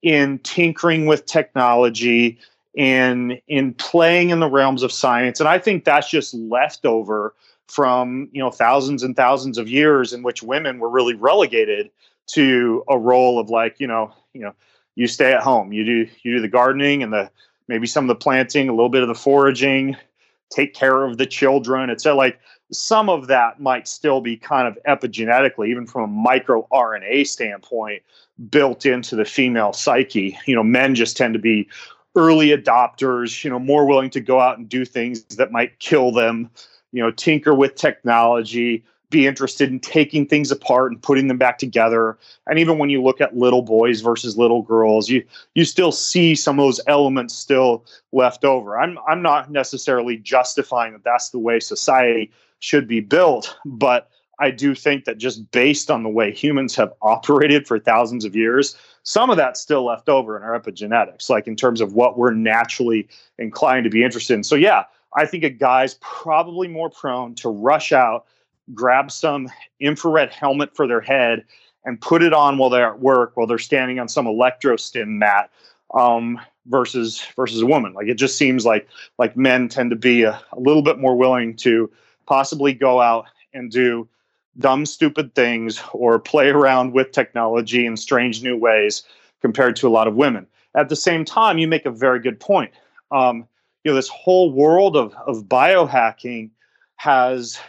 [0.01, 2.37] in tinkering with technology
[2.75, 5.39] in in playing in the realms of science.
[5.39, 7.33] And i think that's just leftover
[7.67, 11.89] from you know thousands and thousands of years in which women were really relegated
[12.27, 14.53] to a role of like you know you know
[14.95, 17.29] you stay at home you do you do the gardening and the
[17.69, 19.95] maybe some of the planting a little bit of the foraging
[20.49, 21.89] take care of the children.
[21.89, 22.39] It's like
[22.71, 28.03] some of that might still be kind of epigenetically even from a micro rna standpoint
[28.49, 30.37] built into the female psyche.
[30.45, 31.69] You know men just tend to be
[32.15, 36.11] early adopters you know more willing to go out and do things that might kill
[36.11, 36.49] them
[36.91, 41.57] you know tinker with technology be interested in taking things apart and putting them back
[41.57, 42.17] together.
[42.47, 45.23] And even when you look at little boys versus little girls you
[45.55, 48.79] you still see some of those elements still left over.
[48.79, 54.51] I'm i'm not necessarily justifying that that's the way society should be built but i
[54.51, 58.75] do think that just based on the way humans have operated for thousands of years
[59.03, 62.33] some of that's still left over in our epigenetics like in terms of what we're
[62.33, 64.43] naturally inclined to be interested in.
[64.43, 64.83] So yeah
[65.15, 68.25] I think a guy's probably more prone to rush out,
[68.73, 71.43] grab some infrared helmet for their head,
[71.85, 75.49] and put it on while they're at work, while they're standing on some electrostim mat,
[75.93, 77.93] um, versus versus a woman.
[77.93, 81.15] Like it just seems like like men tend to be a, a little bit more
[81.15, 81.91] willing to
[82.25, 84.07] possibly go out and do
[84.59, 89.03] dumb, stupid things or play around with technology in strange new ways
[89.41, 90.45] compared to a lot of women.
[90.75, 92.71] At the same time, you make a very good point.
[93.11, 93.47] Um,
[93.83, 96.49] you know this whole world of of biohacking
[96.97, 97.59] has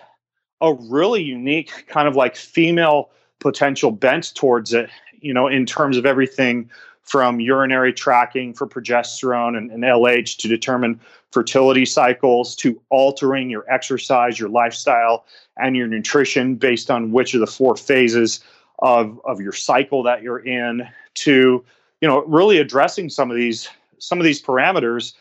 [0.61, 5.97] a really unique kind of like female potential bent towards it you know in terms
[5.97, 6.71] of everything
[7.03, 11.01] from urinary tracking for progesterone and, and lh to determine
[11.33, 15.25] fertility cycles to altering your exercise your lifestyle
[15.57, 18.41] and your nutrition based on which of the four phases
[18.81, 21.65] of, of your cycle that you're in to
[22.01, 23.69] you know really addressing some of these
[23.99, 25.15] some of these parameters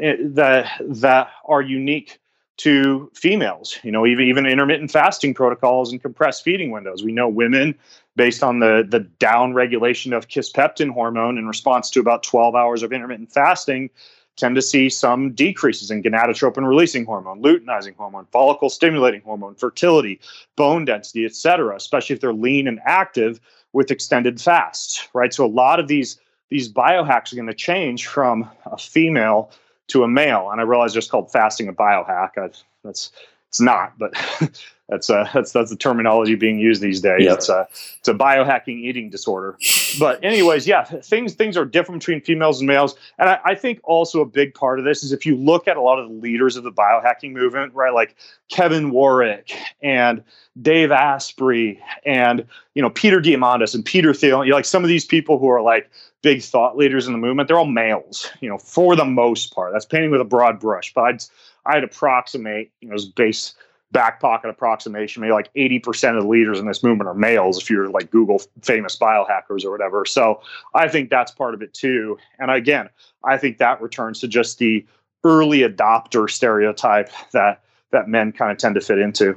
[0.00, 2.18] Eh, that that are unique
[2.62, 3.78] to females.
[3.82, 7.02] You know, even even intermittent fasting protocols and compressed feeding windows.
[7.02, 7.74] We know women,
[8.14, 12.82] based on the the down regulation of kisspeptin hormone in response to about 12 hours
[12.84, 13.90] of intermittent fasting,
[14.36, 20.20] tend to see some decreases in gonadotropin releasing hormone, luteinizing hormone, follicle stimulating hormone, fertility,
[20.54, 21.74] bone density, etc.
[21.74, 23.40] Especially if they're lean and active
[23.72, 25.34] with extended fasts, right?
[25.34, 29.50] So a lot of these these biohacks are going to change from a female
[29.92, 30.50] to a male.
[30.50, 32.38] And I realize just called fasting a biohack.
[32.38, 32.50] I,
[32.84, 33.12] that's
[33.52, 34.14] it's not, but
[34.88, 37.30] that's uh, that's that's the terminology being used these days.
[37.30, 39.58] It's a it's a biohacking eating disorder.
[39.98, 43.80] But anyways, yeah, things things are different between females and males, and I, I, think
[43.84, 46.14] also a big part of this is if you look at a lot of the
[46.14, 48.16] leaders of the biohacking movement, right, like
[48.48, 50.24] Kevin Warwick and
[50.62, 54.88] Dave Asprey and you know Peter Diamandis and Peter Thiel, you know, like some of
[54.88, 55.90] these people who are like
[56.22, 59.72] big thought leaders in the movement, they're all males, you know, for the most part.
[59.72, 61.20] That's painting with a broad brush, but I'd
[61.66, 63.54] I'd approximate, you know, as base
[63.92, 65.20] back pocket approximation.
[65.20, 68.42] Maybe like 80% of the leaders in this movement are males if you're like Google
[68.62, 70.04] famous biohackers or whatever.
[70.04, 70.40] So
[70.74, 72.18] I think that's part of it too.
[72.38, 72.88] And again,
[73.24, 74.84] I think that returns to just the
[75.24, 79.36] early adopter stereotype that that men kind of tend to fit into.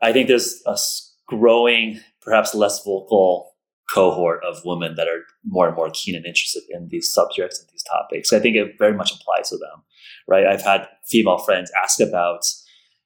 [0.00, 0.76] I think there's a
[1.26, 3.51] growing, perhaps less vocal
[3.92, 7.68] cohort of women that are more and more keen and interested in these subjects and
[7.70, 8.32] these topics.
[8.32, 9.82] I think it very much applies to them,
[10.26, 10.46] right?
[10.46, 12.44] I've had female friends ask about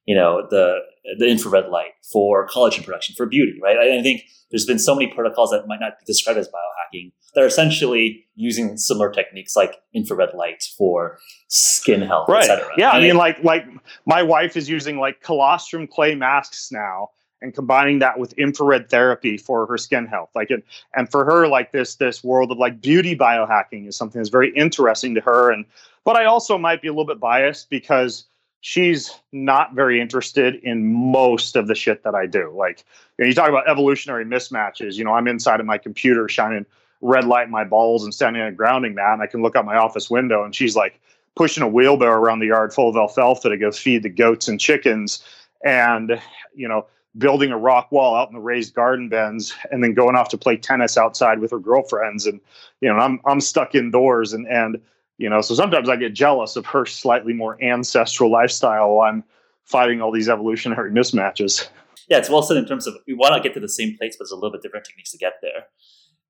[0.07, 0.79] you know the
[1.19, 4.95] the infrared light for collagen production for beauty right I, I, think there's been so
[4.95, 9.55] many protocols that might not be described as biohacking that are essentially using similar techniques
[9.55, 11.19] like infrared light for
[11.49, 13.65] skin health right etc yeah i mean like like
[14.05, 17.09] my wife is using like colostrum clay masks now
[17.41, 20.63] and combining that with infrared therapy for her skin health like it
[20.95, 24.53] and for her like this this world of like beauty biohacking is something that's very
[24.55, 25.65] interesting to her and
[26.03, 28.25] but i also might be a little bit biased because
[28.61, 32.51] she's not very interested in most of the shit that I do.
[32.55, 32.83] Like,
[33.17, 34.95] you, know, you talk about evolutionary mismatches.
[34.95, 36.65] You know, I'm inside of my computer shining
[37.01, 39.55] red light in my balls and standing on a grounding mat, and I can look
[39.55, 40.99] out my office window, and she's like
[41.35, 44.59] pushing a wheelbarrow around the yard full of alfalfa to go feed the goats and
[44.59, 45.23] chickens,
[45.63, 46.19] and
[46.55, 50.15] you know, building a rock wall out in the raised garden beds, and then going
[50.15, 52.39] off to play tennis outside with her girlfriends, and
[52.81, 54.79] you know, I'm I'm stuck indoors, and and
[55.17, 59.23] you know so sometimes i get jealous of her slightly more ancestral lifestyle while i'm
[59.65, 61.67] fighting all these evolutionary mismatches.
[62.07, 64.15] Yeah it's well said in terms of we want to get to the same place
[64.15, 65.65] but there's a little bit different techniques to get there.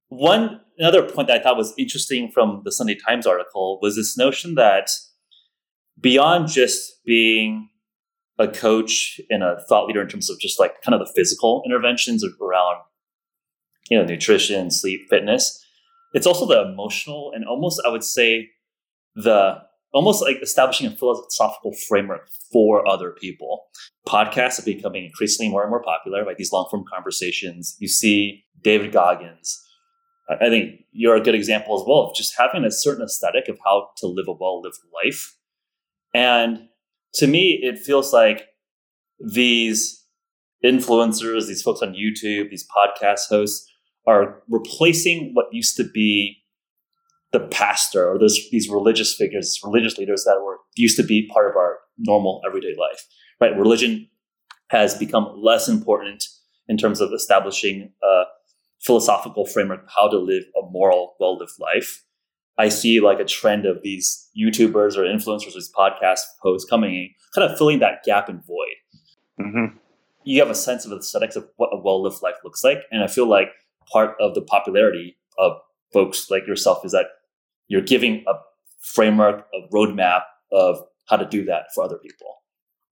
[0.09, 4.17] One another point that i thought was interesting from the sunday times article was this
[4.17, 4.89] notion that
[5.99, 7.69] beyond just being
[8.39, 11.63] a coach and a thought leader in terms of just like kind of the physical
[11.65, 12.77] interventions around
[13.89, 15.63] you know nutrition sleep fitness
[16.13, 18.49] it's also the emotional and almost i would say
[19.15, 19.61] the
[19.93, 23.65] almost like establishing a philosophical framework for other people.
[24.07, 27.75] Podcasts are becoming increasingly more and more popular, like these long form conversations.
[27.79, 29.63] You see David Goggins.
[30.29, 33.57] I think you're a good example as well of just having a certain aesthetic of
[33.63, 35.35] how to live a well lived life.
[36.13, 36.67] And
[37.15, 38.47] to me, it feels like
[39.19, 40.05] these
[40.63, 43.69] influencers, these folks on YouTube, these podcast hosts
[44.07, 46.37] are replacing what used to be
[47.33, 51.49] the pastor or those these religious figures, religious leaders that were used to be part
[51.49, 53.05] of our normal everyday life.
[53.41, 53.57] Right?
[53.57, 54.07] Religion
[54.69, 56.23] has become less important
[56.67, 58.23] in terms of establishing a
[58.81, 62.03] philosophical framework how to live a moral, well-lived life.
[62.57, 67.09] I see like a trend of these YouTubers or influencers, these podcast posts coming in,
[67.35, 68.75] kind of filling that gap and void.
[69.39, 69.77] Mm-hmm.
[70.23, 73.03] You have a sense of the aesthetics of what a well-lived life looks like, and
[73.03, 73.49] I feel like
[73.91, 75.53] part of the popularity of
[75.93, 77.05] folks like yourself is that
[77.67, 78.33] you're giving a
[78.79, 82.41] framework, a roadmap of how to do that for other people.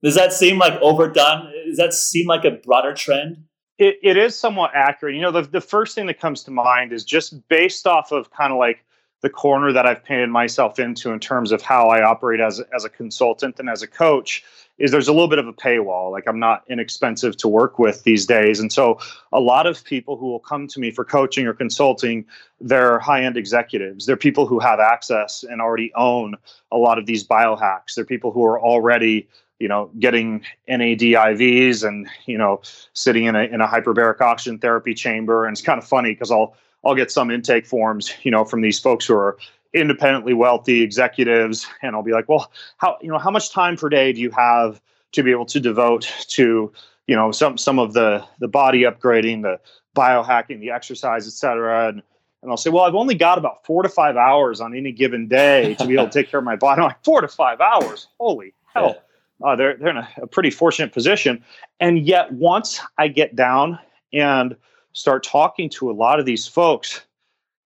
[0.03, 1.51] Does that seem like overdone?
[1.67, 3.43] Does that seem like a broader trend?
[3.77, 5.15] It, it is somewhat accurate.
[5.15, 8.31] You know, the, the first thing that comes to mind is just based off of
[8.31, 8.85] kind of like
[9.25, 12.85] the corner that I've painted myself into in terms of how I operate as, as
[12.85, 14.43] a consultant and as a coach
[14.77, 16.11] is there's a little bit of a paywall.
[16.11, 18.59] Like I'm not inexpensive to work with these days.
[18.59, 18.99] And so
[19.31, 22.23] a lot of people who will come to me for coaching or consulting,
[22.61, 24.05] they're high end executives.
[24.05, 26.35] They're people who have access and already own
[26.71, 27.95] a lot of these biohacks.
[27.95, 32.61] They're people who are already you know, getting NAD IVs and you know,
[32.93, 35.45] sitting in a in a hyperbaric oxygen therapy chamber.
[35.45, 38.61] And it's kind of funny because I'll I'll get some intake forms, you know, from
[38.61, 39.37] these folks who are
[39.73, 43.89] independently wealthy executives and I'll be like, "Well, how you know, how much time per
[43.89, 44.79] day do you have
[45.13, 46.71] to be able to devote to,
[47.07, 49.59] you know, some some of the the body upgrading, the
[49.95, 52.03] biohacking, the exercise, et cetera?" And
[52.45, 55.27] and I'll say, well, I've only got about four to five hours on any given
[55.27, 56.79] day to be able to take care of my body.
[56.79, 58.07] I'm like, four to five hours?
[58.19, 59.01] Holy hell.
[59.43, 61.43] Uh, they're, they're in a, a pretty fortunate position.
[61.79, 63.79] And yet, once I get down
[64.13, 64.55] and
[64.95, 67.01] start talking to a lot of these folks,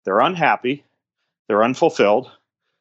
[0.03, 0.83] they're unhappy,
[1.47, 2.29] they're unfulfilled.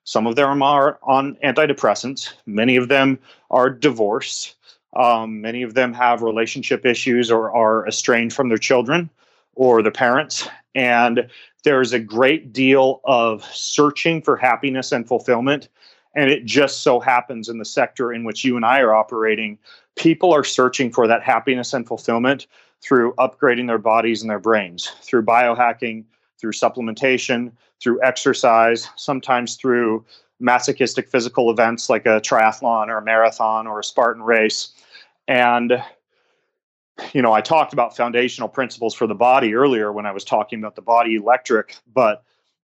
[0.05, 2.33] Some of them are on antidepressants.
[2.47, 3.19] Many of them
[3.51, 4.57] are divorced.
[4.97, 9.11] Um, many of them have relationship issues or are estranged from their children
[9.55, 10.49] or their parents.
[10.75, 11.29] And
[11.63, 15.69] there's a great deal of searching for happiness and fulfillment.
[16.15, 19.59] And it just so happens in the sector in which you and I are operating,
[19.95, 22.47] people are searching for that happiness and fulfillment
[22.83, 26.05] through upgrading their bodies and their brains, through biohacking,
[26.41, 30.05] through supplementation, through exercise, sometimes through
[30.41, 34.73] masochistic physical events like a triathlon or a marathon or a Spartan race.
[35.27, 35.83] And,
[37.13, 40.61] you know, I talked about foundational principles for the body earlier when I was talking
[40.61, 42.23] about the body electric, but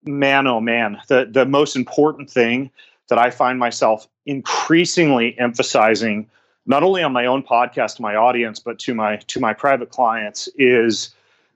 [0.04, 2.70] man, oh man, the, the most important thing
[3.08, 6.30] that I find myself increasingly emphasizing
[6.66, 9.90] not only on my own podcast to my audience, but to my to my private
[9.90, 11.14] clients, is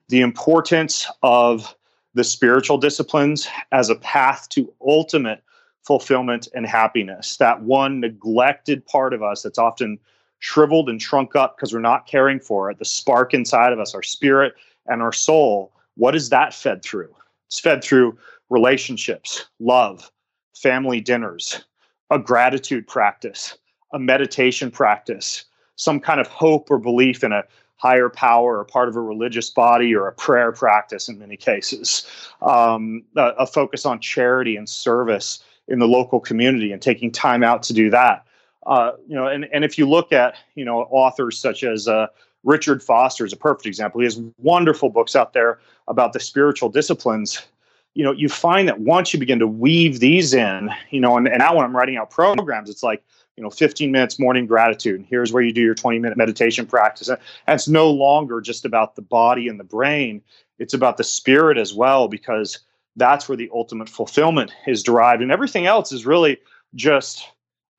[0.09, 1.75] the importance of
[2.13, 5.43] the spiritual disciplines as a path to ultimate
[5.83, 7.37] fulfillment and happiness.
[7.37, 9.99] That one neglected part of us that's often
[10.39, 13.93] shriveled and shrunk up because we're not caring for it, the spark inside of us,
[13.93, 14.53] our spirit
[14.87, 15.71] and our soul.
[15.95, 17.13] What is that fed through?
[17.47, 18.17] It's fed through
[18.49, 20.11] relationships, love,
[20.55, 21.63] family dinners,
[22.09, 23.57] a gratitude practice,
[23.93, 27.43] a meditation practice, some kind of hope or belief in a
[27.77, 32.05] higher power or part of a religious body or a prayer practice in many cases,
[32.41, 37.43] um, a, a, focus on charity and service in the local community and taking time
[37.43, 38.25] out to do that.
[38.65, 42.07] Uh, you know, and, and if you look at, you know, authors such as uh,
[42.43, 43.99] Richard Foster is a perfect example.
[43.99, 47.45] He has wonderful books out there about the spiritual disciplines.
[47.93, 51.27] You know, you find that once you begin to weave these in, you know, and,
[51.27, 53.03] and now when I'm writing out programs, it's like,
[53.37, 54.95] you know 15 minutes morning gratitude.
[54.95, 57.09] And here's where you do your 20 minute meditation practice.
[57.09, 60.21] And it's no longer just about the body and the brain.
[60.59, 62.59] It's about the spirit as well because
[62.95, 65.21] that's where the ultimate fulfillment is derived.
[65.21, 66.37] And everything else is really
[66.75, 67.27] just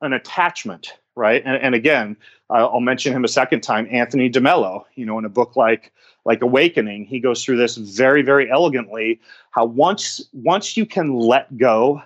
[0.03, 1.43] an attachment right?
[1.47, 2.17] And, and again
[2.49, 5.91] i'll mention him a second time anthony demello you know in a book like
[6.27, 7.05] like awakening.
[7.05, 9.21] He goes through this very very elegantly
[9.53, 12.03] how once once you can let go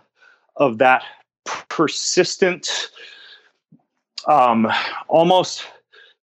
[0.57, 1.03] of that
[1.69, 2.91] persistent
[4.27, 4.69] um,
[5.09, 5.65] almost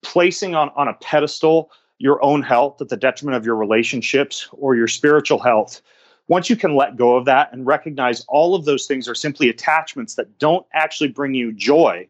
[0.02, 4.74] placing on, on a pedestal your own health at the detriment of your relationships or
[4.74, 5.80] your spiritual health.
[6.28, 9.48] Once you can let go of that and recognize all of those things are simply
[9.48, 12.06] attachments that don't actually bring you joy,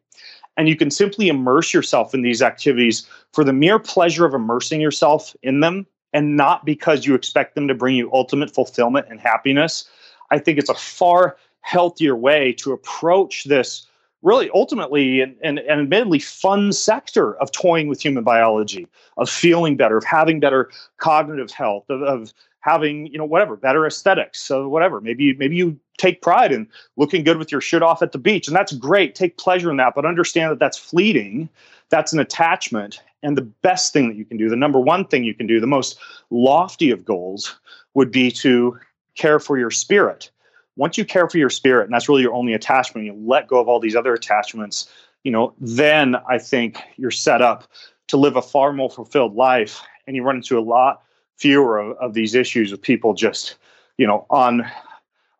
[0.56, 4.80] and you can simply immerse yourself in these activities for the mere pleasure of immersing
[4.80, 9.20] yourself in them and not because you expect them to bring you ultimate fulfillment and
[9.20, 9.84] happiness,
[10.30, 13.86] I think it's a far healthier way to approach this
[14.26, 19.76] really ultimately an, an, an, admittedly fun sector of toying with human biology, of feeling
[19.76, 20.68] better, of having better
[20.98, 25.00] cognitive health, of, of having you know whatever better aesthetics, so whatever.
[25.00, 28.48] Maybe maybe you take pride in looking good with your shit off at the beach,
[28.48, 29.14] and that's great.
[29.14, 31.48] Take pleasure in that, but understand that that's fleeting.
[31.88, 35.22] That's an attachment, and the best thing that you can do, the number one thing
[35.22, 35.96] you can do, the most
[36.30, 37.54] lofty of goals,
[37.94, 38.76] would be to
[39.14, 40.30] care for your spirit
[40.76, 43.58] once you care for your spirit and that's really your only attachment you let go
[43.58, 44.88] of all these other attachments
[45.24, 47.68] you know then i think you're set up
[48.08, 51.02] to live a far more fulfilled life and you run into a lot
[51.36, 53.56] fewer of, of these issues of people just
[53.98, 54.64] you know on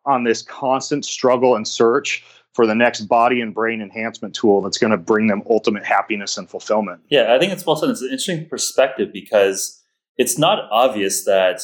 [0.05, 2.23] on this constant struggle and search
[2.53, 6.37] for the next body and brain enhancement tool that's going to bring them ultimate happiness
[6.37, 6.99] and fulfillment.
[7.09, 9.81] Yeah i think it's well said it's an interesting perspective because
[10.17, 11.61] it's not obvious that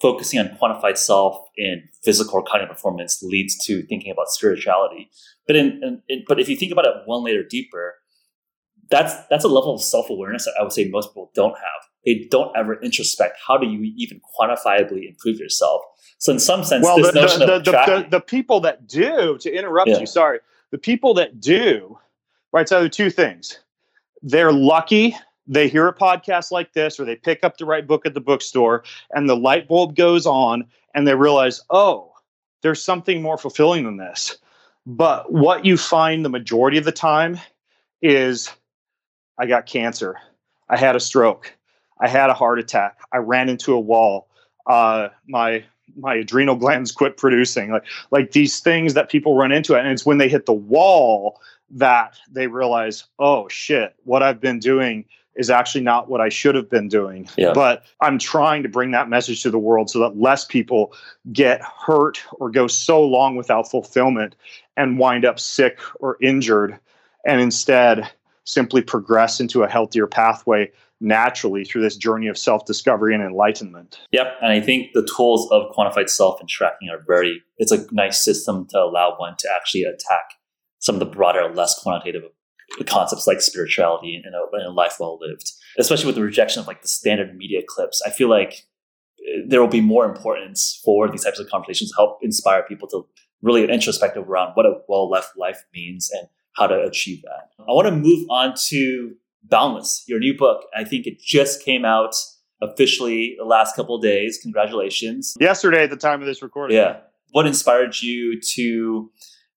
[0.00, 5.10] focusing on quantified self in physical or cognitive performance leads to thinking about spirituality.
[5.46, 7.94] But in, in, in, but if you think about it one layer deeper,
[8.90, 11.88] that's that's a level of self awareness that I would say most people don't have.
[12.04, 13.32] They don't ever introspect.
[13.46, 15.82] How do you even quantifiably improve yourself?
[16.18, 19.90] So in some sense, well, the, the, the, the, the, people that do, to interrupt
[19.90, 19.98] yeah.
[19.98, 20.38] you, sorry,
[20.70, 21.98] the people that do,
[22.52, 22.68] right?
[22.68, 23.58] So there are two things.
[24.22, 25.16] They're lucky
[25.48, 28.20] they hear a podcast like this or they pick up the right book at the
[28.20, 28.84] bookstore
[29.14, 32.12] and the light bulb goes on and they realize, oh,
[32.62, 34.36] there's something more fulfilling than this.
[34.86, 37.38] But what you find the majority of the time
[38.02, 38.50] is
[39.38, 40.16] I got cancer.
[40.68, 41.54] I had a stroke.
[42.00, 42.98] I had a heart attack.
[43.12, 44.28] I ran into a wall.
[44.66, 45.64] Uh, my
[45.96, 47.70] my adrenal glands quit producing.
[47.70, 50.52] Like like these things that people run into, it, and it's when they hit the
[50.52, 51.40] wall
[51.70, 55.04] that they realize, oh shit, what I've been doing
[55.38, 57.28] is actually not what I should have been doing.
[57.38, 57.52] Yeah.
[57.54, 60.92] But I'm trying to bring that message to the world so that less people
[61.32, 64.34] get hurt or go so long without fulfillment
[64.76, 66.78] and wind up sick or injured
[67.24, 68.10] and instead
[68.44, 70.70] simply progress into a healthier pathway
[71.00, 74.00] naturally through this journey of self-discovery and enlightenment.
[74.10, 77.86] Yep, and I think the tools of quantified self and tracking are very it's a
[77.92, 80.34] nice system to allow one to actually attack
[80.80, 82.24] some of the broader less quantitative
[82.86, 86.66] concepts like spirituality and a, and a life well lived, especially with the rejection of
[86.66, 88.02] like the standard media clips.
[88.06, 88.66] I feel like
[89.26, 92.88] eh, there will be more importance for these types of conversations to help inspire people
[92.88, 93.06] to
[93.42, 97.50] really introspective around what a well left life means and how to achieve that.
[97.60, 99.14] I want to move on to
[99.44, 100.64] Boundless, your new book.
[100.76, 102.14] I think it just came out
[102.60, 104.38] officially the last couple of days.
[104.42, 105.34] Congratulations.
[105.40, 106.76] Yesterday at the time of this recording.
[106.76, 106.98] Yeah.
[107.30, 109.10] What inspired you to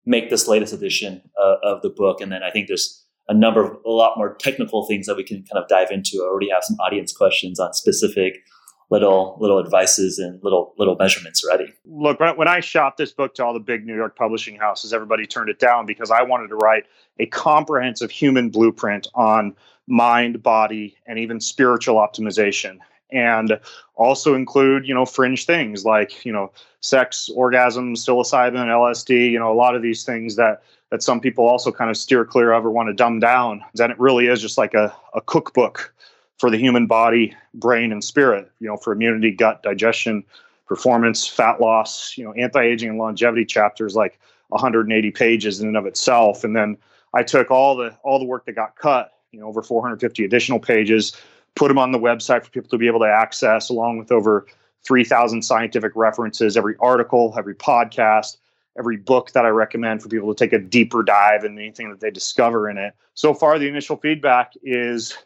[0.05, 2.21] make this latest edition uh, of the book?
[2.21, 2.98] And then I think there's
[3.29, 6.17] a number of a lot more technical things that we can kind of dive into.
[6.21, 8.43] I already have some audience questions on specific
[8.89, 11.71] little little advices and little little measurements ready.
[11.85, 15.25] Look, when I shot this book to all the big New York publishing houses, everybody
[15.27, 16.85] turned it down because I wanted to write
[17.19, 19.55] a comprehensive human blueprint on
[19.87, 22.79] mind, body, and even spiritual optimization.
[23.11, 23.59] And
[23.95, 26.51] also include, you know, fringe things like, you know,
[26.81, 30.61] sex, orgasm, psilocybin, LSD, you know, a lot of these things that
[30.91, 33.63] that some people also kind of steer clear of or want to dumb down.
[33.75, 35.93] Then it really is just like a, a cookbook
[36.37, 40.23] for the human body, brain, and spirit, you know, for immunity, gut, digestion,
[40.65, 45.85] performance, fat loss, you know, anti-aging and longevity chapters like 180 pages in and of
[45.85, 46.43] itself.
[46.43, 46.77] And then
[47.13, 50.59] I took all the all the work that got cut, you know, over 450 additional
[50.59, 51.15] pages,
[51.55, 54.47] put them on the website for people to be able to access, along with over
[54.83, 58.37] 3,000 scientific references, every article, every podcast,
[58.79, 61.99] every book that I recommend for people to take a deeper dive in anything that
[61.99, 62.93] they discover in it.
[63.13, 65.17] So far, the initial feedback is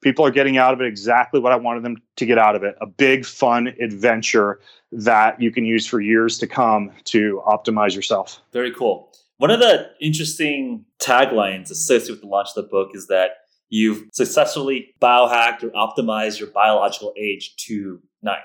[0.00, 2.62] people are getting out of it exactly what I wanted them to get out of
[2.62, 4.60] it a big, fun adventure
[4.92, 8.40] that you can use for years to come to optimize yourself.
[8.52, 9.12] Very cool.
[9.38, 13.30] One of the interesting taglines associated with the launch of the book is that
[13.70, 18.36] you've successfully biohacked or optimized your biological age to nine,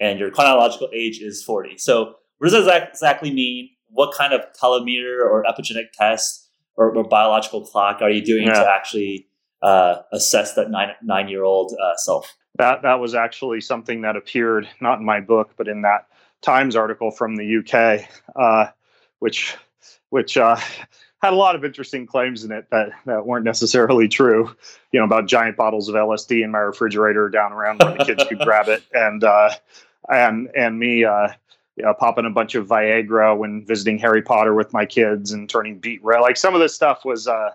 [0.00, 1.78] and your chronological age is 40.
[1.78, 3.70] So, what does that exactly mean?
[3.88, 8.54] What kind of telomere or epigenetic test or, or biological clock are you doing yeah.
[8.54, 9.26] to actually
[9.62, 12.36] uh, assess that nine nine year old uh, self.
[12.58, 16.08] That that was actually something that appeared not in my book, but in that
[16.42, 18.06] Times article from the UK,
[18.36, 18.70] uh,
[19.18, 19.56] which
[20.10, 20.56] which uh,
[21.22, 24.54] had a lot of interesting claims in it that, that weren't necessarily true.
[24.92, 28.24] You know about giant bottles of LSD in my refrigerator down around where the kids
[28.24, 29.50] could grab it, and uh,
[30.08, 31.04] and and me.
[31.04, 31.28] Uh,
[31.76, 35.48] you know, popping a bunch of Viagra when visiting Harry Potter with my kids and
[35.48, 36.20] turning beet red.
[36.20, 37.50] Like some of this stuff was uh,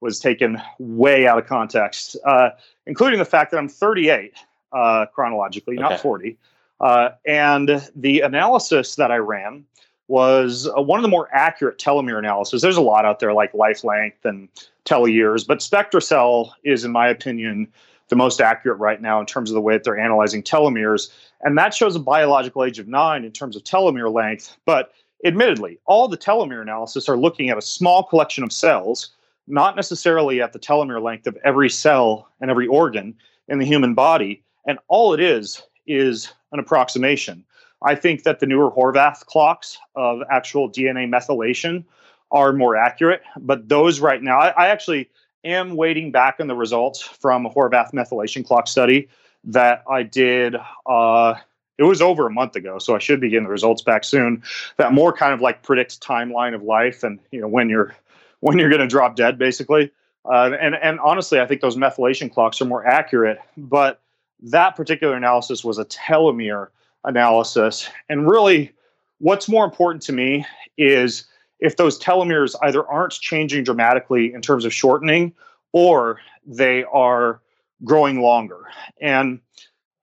[0.00, 2.50] was taken way out of context, uh,
[2.86, 4.34] including the fact that I'm 38
[4.72, 5.82] uh, chronologically, okay.
[5.82, 6.36] not 40.
[6.80, 9.64] Uh, and the analysis that I ran
[10.08, 12.62] was uh, one of the more accurate telomere analysis.
[12.62, 14.48] There's a lot out there like life length and
[14.84, 17.68] TeloYears, but SpectraCell is, in my opinion,
[18.08, 21.10] the most accurate right now in terms of the way that they're analyzing telomeres.
[21.42, 24.56] And that shows a biological age of nine in terms of telomere length.
[24.64, 24.92] But
[25.24, 29.10] admittedly, all the telomere analysis are looking at a small collection of cells
[29.46, 33.14] not necessarily at the telomere length of every cell and every organ
[33.48, 34.42] in the human body.
[34.66, 37.44] And all it is is an approximation.
[37.82, 41.84] I think that the newer Horvath clocks of actual DNA methylation
[42.32, 45.08] are more accurate, but those right now, I, I actually
[45.46, 49.08] am waiting back on the results from a Horvath methylation clock study
[49.44, 50.56] that I did.
[50.84, 51.34] Uh,
[51.78, 54.42] it was over a month ago, so I should be getting the results back soon.
[54.76, 57.94] That more kind of like predicts timeline of life and you know when you're
[58.40, 59.90] when you're going to drop dead, basically.
[60.24, 63.38] Uh, and and honestly, I think those methylation clocks are more accurate.
[63.56, 64.00] But
[64.42, 66.68] that particular analysis was a telomere
[67.04, 68.72] analysis, and really,
[69.18, 70.44] what's more important to me
[70.76, 71.26] is
[71.60, 75.32] if those telomeres either aren't changing dramatically in terms of shortening,
[75.72, 77.40] or they are
[77.84, 78.68] growing longer.
[79.00, 79.40] And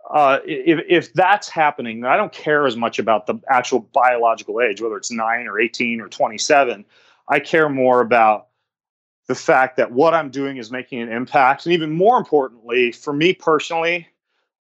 [0.10, 4.82] uh, if, if that's happening, I don't care as much about the actual biological age,
[4.82, 6.86] whether it's nine or 18 or 27.
[7.28, 8.47] I care more about
[9.28, 11.66] the fact that what I'm doing is making an impact.
[11.66, 14.08] And even more importantly, for me personally,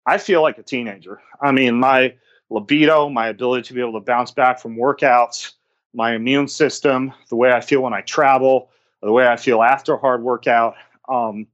[0.06, 1.22] I feel like a teenager.
[1.42, 2.16] I mean, my
[2.50, 5.52] libido, my ability to be able to bounce back from workouts,
[5.96, 8.70] my immune system, the way I feel when I travel,
[9.02, 10.76] the way I feel after a hard workout,
[11.10, 11.48] um,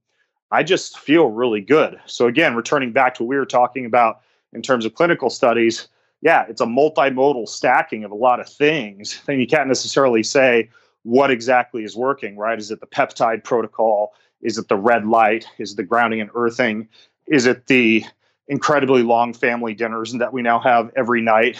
[0.51, 1.99] I just feel really good.
[2.07, 4.21] So, again, returning back to what we were talking about
[4.53, 5.87] in terms of clinical studies,
[6.21, 9.21] yeah, it's a multimodal stacking of a lot of things.
[9.25, 10.69] Then you can't necessarily say,
[11.03, 12.59] what exactly is working, right?
[12.59, 14.13] Is it the peptide protocol?
[14.41, 15.47] Is it the red light?
[15.57, 16.87] Is it the grounding and earthing?
[17.27, 18.03] Is it the
[18.47, 21.57] incredibly long family dinners that we now have every night?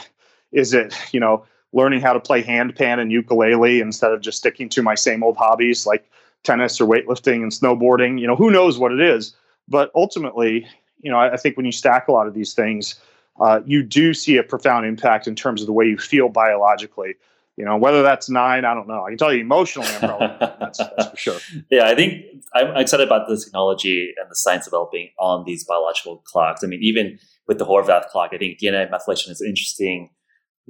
[0.52, 4.70] Is it, you know, learning how to play handpan and ukulele instead of just sticking
[4.70, 6.10] to my same old hobbies like
[6.44, 8.20] tennis or weightlifting and snowboarding?
[8.20, 9.36] You know, who knows what it is?
[9.68, 10.68] But ultimately,
[11.02, 12.96] you know, I, I think when you stack a lot of these things,
[13.40, 17.16] uh, you do see a profound impact in terms of the way you feel biologically.
[17.58, 19.06] You know, whether that's nine, I don't know.
[19.06, 20.28] I can tell you emotionally, I'm probably
[20.60, 21.40] that's, that's for sure.
[21.70, 26.18] Yeah, I think I'm excited about the technology and the science developing on these biological
[26.26, 26.64] clocks.
[26.64, 30.10] I mean, even with the Horvath clock, I think DNA methylation is interesting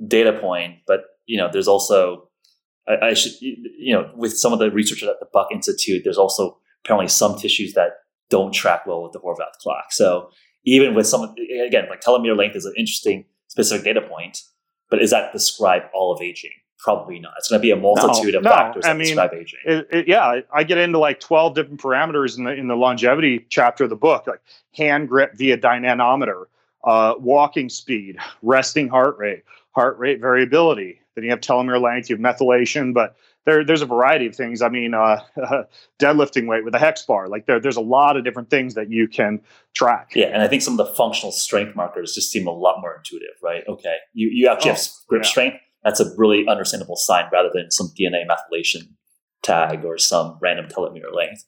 [0.08, 0.78] data point.
[0.88, 2.30] But you know, there's also
[2.88, 6.18] I, I should you know with some of the researchers at the Buck Institute, there's
[6.18, 7.92] also apparently some tissues that
[8.30, 9.92] don't track well with the Horvath clock.
[9.92, 10.30] So
[10.66, 11.36] even with some
[11.66, 14.42] again, like telomere length is an interesting specific data point,
[14.90, 16.52] but is that describe all of aging?
[16.80, 17.34] Probably not.
[17.38, 19.60] It's going to be a multitude no, of no, factors that mean, describe aging.
[19.66, 23.46] It, it, yeah, I get into like twelve different parameters in the in the longevity
[23.50, 24.42] chapter of the book, like
[24.74, 26.48] hand grip via dynamometer,
[26.84, 31.00] uh, walking speed, resting heart rate, heart rate variability.
[31.16, 33.16] Then you have telomere length, you have methylation, but
[33.46, 34.62] there, there's a variety of things.
[34.62, 35.22] I mean, uh,
[36.00, 38.92] deadlifting weight with a hex bar, like there, there's a lot of different things that
[38.92, 39.42] you can
[39.74, 40.12] track.
[40.16, 42.96] Yeah, and I think some of the functional strength markers just seem a lot more
[42.96, 43.64] intuitive, right?
[43.68, 45.30] Okay, you you actually oh, have grip yeah.
[45.30, 45.58] strength.
[45.84, 48.94] That's a really understandable sign rather than some DNA methylation
[49.44, 51.44] tag or some random telomere length.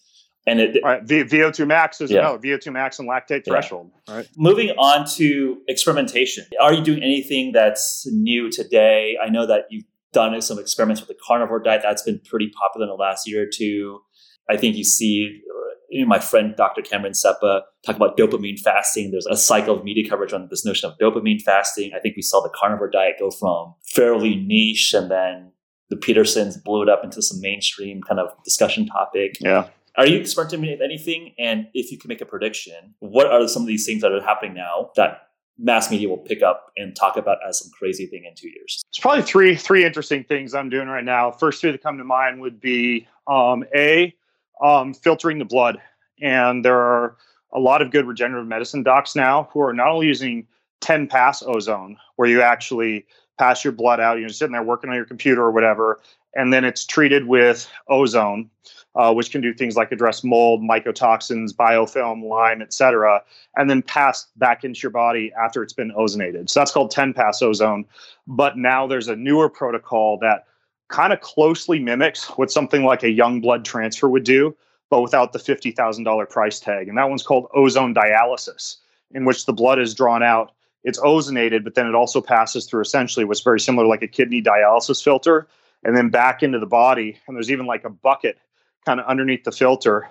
[0.45, 1.01] And it, right.
[1.03, 2.21] v, VO2 max is yeah.
[2.21, 3.91] no VO2 max and lactate threshold.
[4.09, 4.27] Right.
[4.35, 6.45] Moving on to experimentation.
[6.61, 9.17] Are you doing anything that's new today?
[9.23, 11.81] I know that you've done some experiments with the carnivore diet.
[11.81, 14.01] That's been pretty popular in the last year or two.
[14.49, 15.41] I think you see
[15.89, 16.81] you know, my friend Dr.
[16.81, 19.11] Cameron Sepah talk about dopamine fasting.
[19.11, 21.91] There's a cycle of media coverage on this notion of dopamine fasting.
[21.95, 25.51] I think we saw the carnivore diet go from fairly niche and then
[25.89, 29.37] the Petersons blew it up into some mainstream kind of discussion topic.
[29.39, 29.67] Yeah.
[29.95, 31.35] Are you experimenting with anything?
[31.37, 34.21] And if you can make a prediction, what are some of these things that are
[34.21, 35.29] happening now that
[35.59, 38.81] mass media will pick up and talk about as some crazy thing in two years?
[38.89, 41.31] It's probably three three interesting things I'm doing right now.
[41.31, 44.15] First three that come to mind would be um, a
[44.63, 45.79] um, filtering the blood,
[46.21, 47.17] and there are
[47.53, 50.47] a lot of good regenerative medicine docs now who are not only using
[50.81, 53.05] 10 pass ozone, where you actually
[53.39, 55.99] pass your blood out, you're sitting there working on your computer or whatever,
[56.35, 58.49] and then it's treated with ozone
[58.95, 63.21] uh, which can do things like address mold, mycotoxins, biofilm, Lyme, etc.,
[63.55, 66.49] and then pass back into your body after it's been ozonated.
[66.49, 67.85] So that's called 10 pass ozone.
[68.27, 70.45] But now there's a newer protocol that
[70.89, 74.55] kind of closely mimics what something like a young blood transfer would do,
[74.89, 76.87] but without the $50,000 price tag.
[76.87, 78.77] And that one's called ozone dialysis,
[79.11, 80.51] in which the blood is drawn out.
[80.83, 84.41] It's ozonated, but then it also passes through essentially what's very similar like a kidney
[84.41, 85.47] dialysis filter
[85.83, 87.17] and then back into the body.
[87.27, 88.37] And there's even like a bucket
[88.85, 90.09] kind of underneath the filter.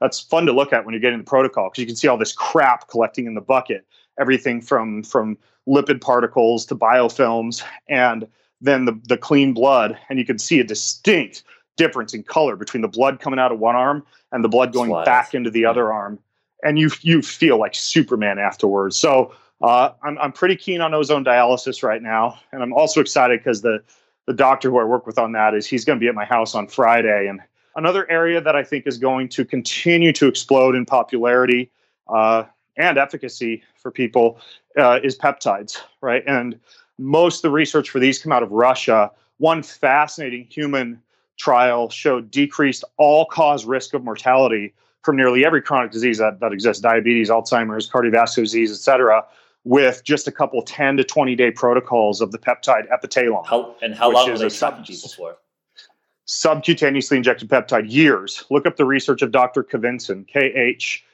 [0.00, 2.16] That's fun to look at when you're getting the protocol because you can see all
[2.16, 3.86] this crap collecting in the bucket,
[4.18, 8.26] everything from from lipid particles to biofilms, and
[8.60, 11.44] then the the clean blood, and you can see a distinct
[11.76, 14.90] difference in color between the blood coming out of one arm and the blood going
[15.04, 16.18] back into the other arm,
[16.62, 18.98] and you you feel like Superman afterwards.
[18.98, 19.32] So
[19.62, 23.62] uh, I'm I'm pretty keen on ozone dialysis right now, and I'm also excited because
[23.62, 23.82] the
[24.26, 26.24] the doctor who I work with on that is he's going to be at my
[26.24, 27.40] house on Friday, and
[27.76, 31.72] Another area that I think is going to continue to explode in popularity
[32.08, 32.44] uh,
[32.76, 34.38] and efficacy for people
[34.78, 36.22] uh, is peptides, right?
[36.26, 36.60] And
[36.98, 39.10] most of the research for these come out of Russia.
[39.38, 41.02] One fascinating human
[41.36, 46.52] trial showed decreased all cause risk of mortality from nearly every chronic disease that, that
[46.52, 49.24] exists diabetes, Alzheimer's, cardiovascular disease, et cetera,
[49.64, 53.46] with just a couple 10 to 20 day protocols of the peptide epitalon.
[53.46, 55.36] How, and how long were they people for?
[56.26, 58.44] subcutaneously injected peptide years.
[58.50, 59.62] Look up the research of Dr.
[59.62, 61.04] Khavinson, K H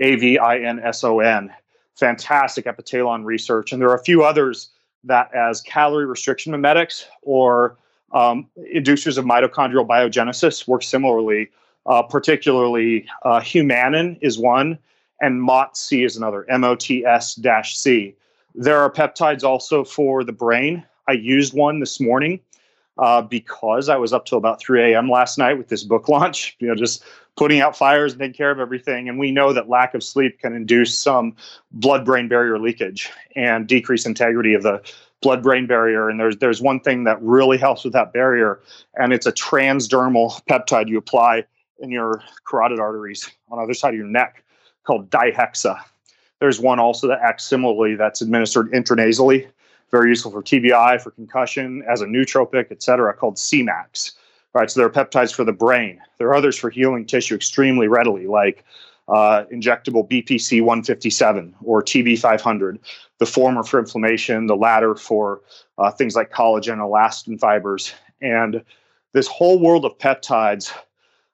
[0.00, 1.52] A V I N S O N.
[1.96, 3.72] Fantastic epitalon research.
[3.72, 4.70] And there are a few others
[5.04, 7.76] that, as calorie restriction mimetics or
[8.12, 11.50] um, inducers of mitochondrial biogenesis, work similarly.
[11.84, 14.78] Uh, particularly, uh, Humanin is one,
[15.22, 18.14] and MOTS-c is another, M O T S C.
[18.54, 20.84] There are peptides also for the brain.
[21.08, 22.40] I used one this morning
[22.98, 25.08] uh, because I was up till about 3 a.m.
[25.08, 27.04] last night with this book launch, you know, just
[27.36, 29.08] putting out fires and taking care of everything.
[29.08, 31.34] And we know that lack of sleep can induce some
[31.70, 34.82] blood brain barrier leakage and decrease integrity of the
[35.22, 36.08] blood brain barrier.
[36.08, 38.60] And there's there's one thing that really helps with that barrier,
[38.96, 41.44] and it's a transdermal peptide you apply
[41.78, 44.44] in your carotid arteries on the other side of your neck
[44.84, 45.80] called dihexa.
[46.40, 49.48] There's one also that acts similarly that's administered intranasally
[49.92, 54.12] very useful for TBI, for concussion, as a nootropic, et cetera, called Semax.
[54.54, 56.00] Right, so there are peptides for the brain.
[56.18, 58.64] There are others for healing tissue extremely readily, like
[59.08, 62.78] uh, injectable BPC 157 or TB 500.
[63.18, 65.40] The former for inflammation, the latter for
[65.78, 67.94] uh, things like collagen, elastin fibers.
[68.20, 68.62] And
[69.14, 70.72] this whole world of peptides,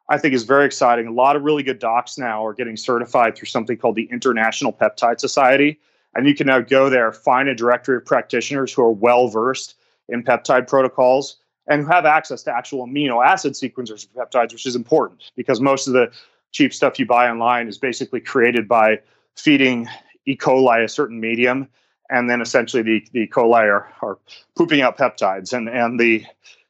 [0.09, 1.07] I think, is very exciting.
[1.07, 4.73] A lot of really good docs now are getting certified through something called the International
[4.73, 5.79] Peptide Society,
[6.15, 9.75] and you can now go there, find a directory of practitioners who are well versed
[10.09, 11.37] in peptide protocols
[11.67, 15.61] and who have access to actual amino acid sequencers for peptides, which is important because
[15.61, 16.11] most of the
[16.53, 18.99] cheap stuff you buy online is basically created by
[19.37, 19.87] feeding
[20.27, 20.37] E.
[20.37, 21.69] coli a certain medium,
[22.11, 23.29] and then essentially the, the E.
[23.29, 24.19] coli are, are
[24.57, 25.53] pooping out peptides.
[25.53, 26.25] And, and the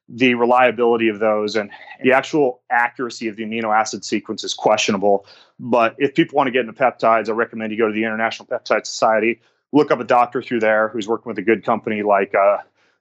[0.09, 1.71] the reliability of those and
[2.03, 5.27] the actual accuracy of the amino acid sequence is questionable.
[5.61, 8.47] But if people want to get into peptides, I recommend you go to the International
[8.47, 9.41] Peptide Society,
[9.73, 12.59] look up a doctor through there who's working with a good company like uh,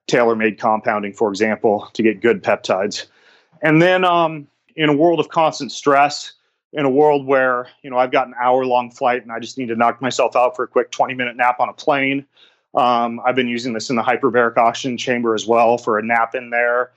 [0.08, 3.06] Tailor Made Compounding, for example, to get good peptides.
[3.62, 6.34] And then um, in a world of constant stress,
[6.74, 9.58] in a world where you know I've got an hour long flight and I just
[9.58, 12.26] need to knock myself out for a quick 20 minute nap on a plane.
[12.78, 16.36] Um, I've been using this in the hyperbaric oxygen chamber as well for a nap
[16.36, 16.92] in there.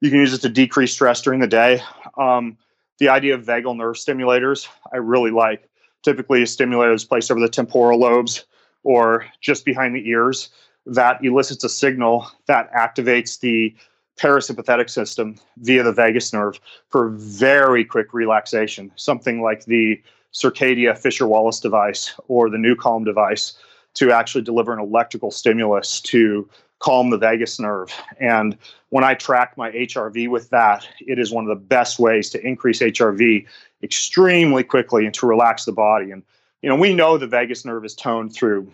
[0.00, 1.82] You can use it to decrease stress during the day.
[2.16, 2.56] Um,
[2.98, 5.68] the idea of vagal nerve stimulators, I really like.
[6.04, 8.44] Typically, a stimulator is placed over the temporal lobes
[8.84, 10.50] or just behind the ears
[10.86, 13.74] that elicits a signal that activates the
[14.16, 20.00] parasympathetic system via the vagus nerve for very quick relaxation, something like the
[20.32, 23.58] Circadia Fisher Wallace device or the NuCalm device
[23.96, 27.92] to actually deliver an electrical stimulus to calm the vagus nerve.
[28.20, 28.56] And
[28.90, 32.46] when I track my HRV with that, it is one of the best ways to
[32.46, 33.46] increase HRV
[33.82, 36.10] extremely quickly and to relax the body.
[36.10, 36.22] And
[36.62, 38.70] you know, we know the vagus nerve is toned through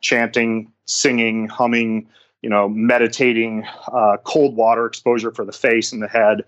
[0.00, 2.08] chanting, singing, humming,
[2.42, 6.44] you know, meditating, uh, cold water exposure for the face and the head.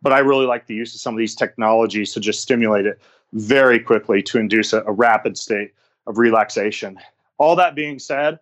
[0.00, 3.00] But I really like the use of some of these technologies to just stimulate it
[3.32, 5.72] very quickly to induce a, a rapid state
[6.06, 6.98] of relaxation.
[7.42, 8.38] All that being said,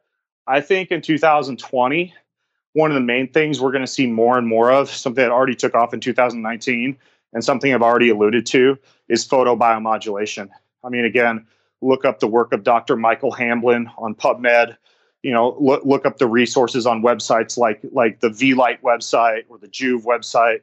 [0.47, 2.13] I think in 2020,
[2.75, 5.31] one of the main things we're going to see more and more of, something that
[5.31, 6.99] already took off in 2019,
[7.33, 8.79] and something I've already alluded to,
[9.09, 10.51] is photobiomodulation.
[10.85, 11.47] I mean, again,
[11.81, 12.95] look up the work of Dr.
[12.95, 14.77] Michael Hamblin on PubMed.
[15.23, 19.57] You know, look, look up the resources on websites like like the Vielight website or
[19.57, 20.61] the Joovv website,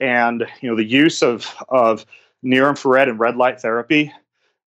[0.00, 2.04] and you know the use of of
[2.42, 4.12] near infrared and red light therapy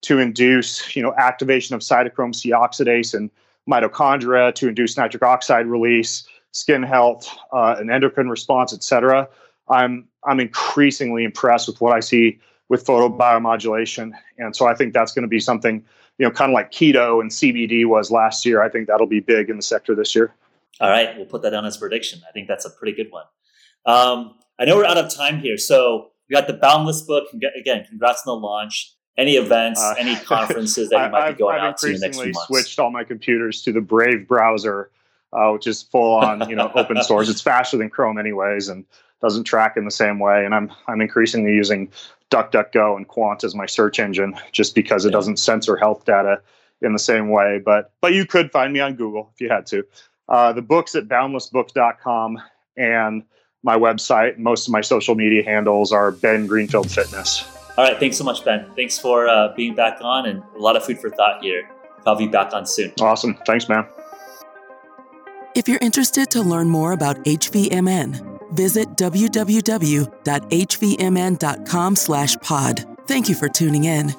[0.02, 3.30] to induce you know activation of cytochrome C oxidase and
[3.68, 9.28] mitochondria to induce nitric oxide release, skin health, uh, an endocrine response, etc.
[9.68, 12.38] I'm I'm increasingly impressed with what I see
[12.68, 14.12] with photobiomodulation.
[14.38, 15.84] And so I think that's going to be something,
[16.18, 18.62] you know, kind of like keto and CBD was last year.
[18.62, 20.32] I think that'll be big in the sector this year.
[20.80, 22.20] All right, we'll put that down as prediction.
[22.26, 23.24] I think that's a pretty good one.
[23.86, 27.24] Um, I know we're out of time here, so we got the Boundless book.
[27.58, 28.94] Again, congrats on the launch.
[29.20, 31.92] Any events, uh, any conferences that you might I've, be going I've out to in
[31.94, 32.46] the next few months?
[32.46, 34.90] switched all my computers to the Brave browser,
[35.34, 37.28] uh, which is full on, you know, open source.
[37.28, 38.86] It's faster than Chrome, anyways, and
[39.20, 40.46] doesn't track in the same way.
[40.46, 41.90] And I'm I'm increasingly using
[42.30, 46.40] DuckDuckGo and Qwant as my search engine just because it doesn't censor health data
[46.80, 47.60] in the same way.
[47.62, 49.84] But but you could find me on Google if you had to.
[50.30, 52.40] Uh, the book's at boundlessbook.com
[52.76, 53.22] and
[53.62, 54.38] my website.
[54.38, 57.44] Most of my social media handles are Ben Greenfield Fitness.
[57.80, 57.98] All right.
[57.98, 58.70] Thanks so much, Ben.
[58.76, 61.66] Thanks for uh, being back on and a lot of food for thought here.
[62.04, 62.92] I'll be back on soon.
[63.00, 63.38] Awesome.
[63.46, 63.86] Thanks, man.
[65.54, 69.56] If you're interested to learn more about HVMN, visit www.hvmn.com
[71.96, 72.84] slash pod.
[73.06, 74.14] Thank you for tuning in.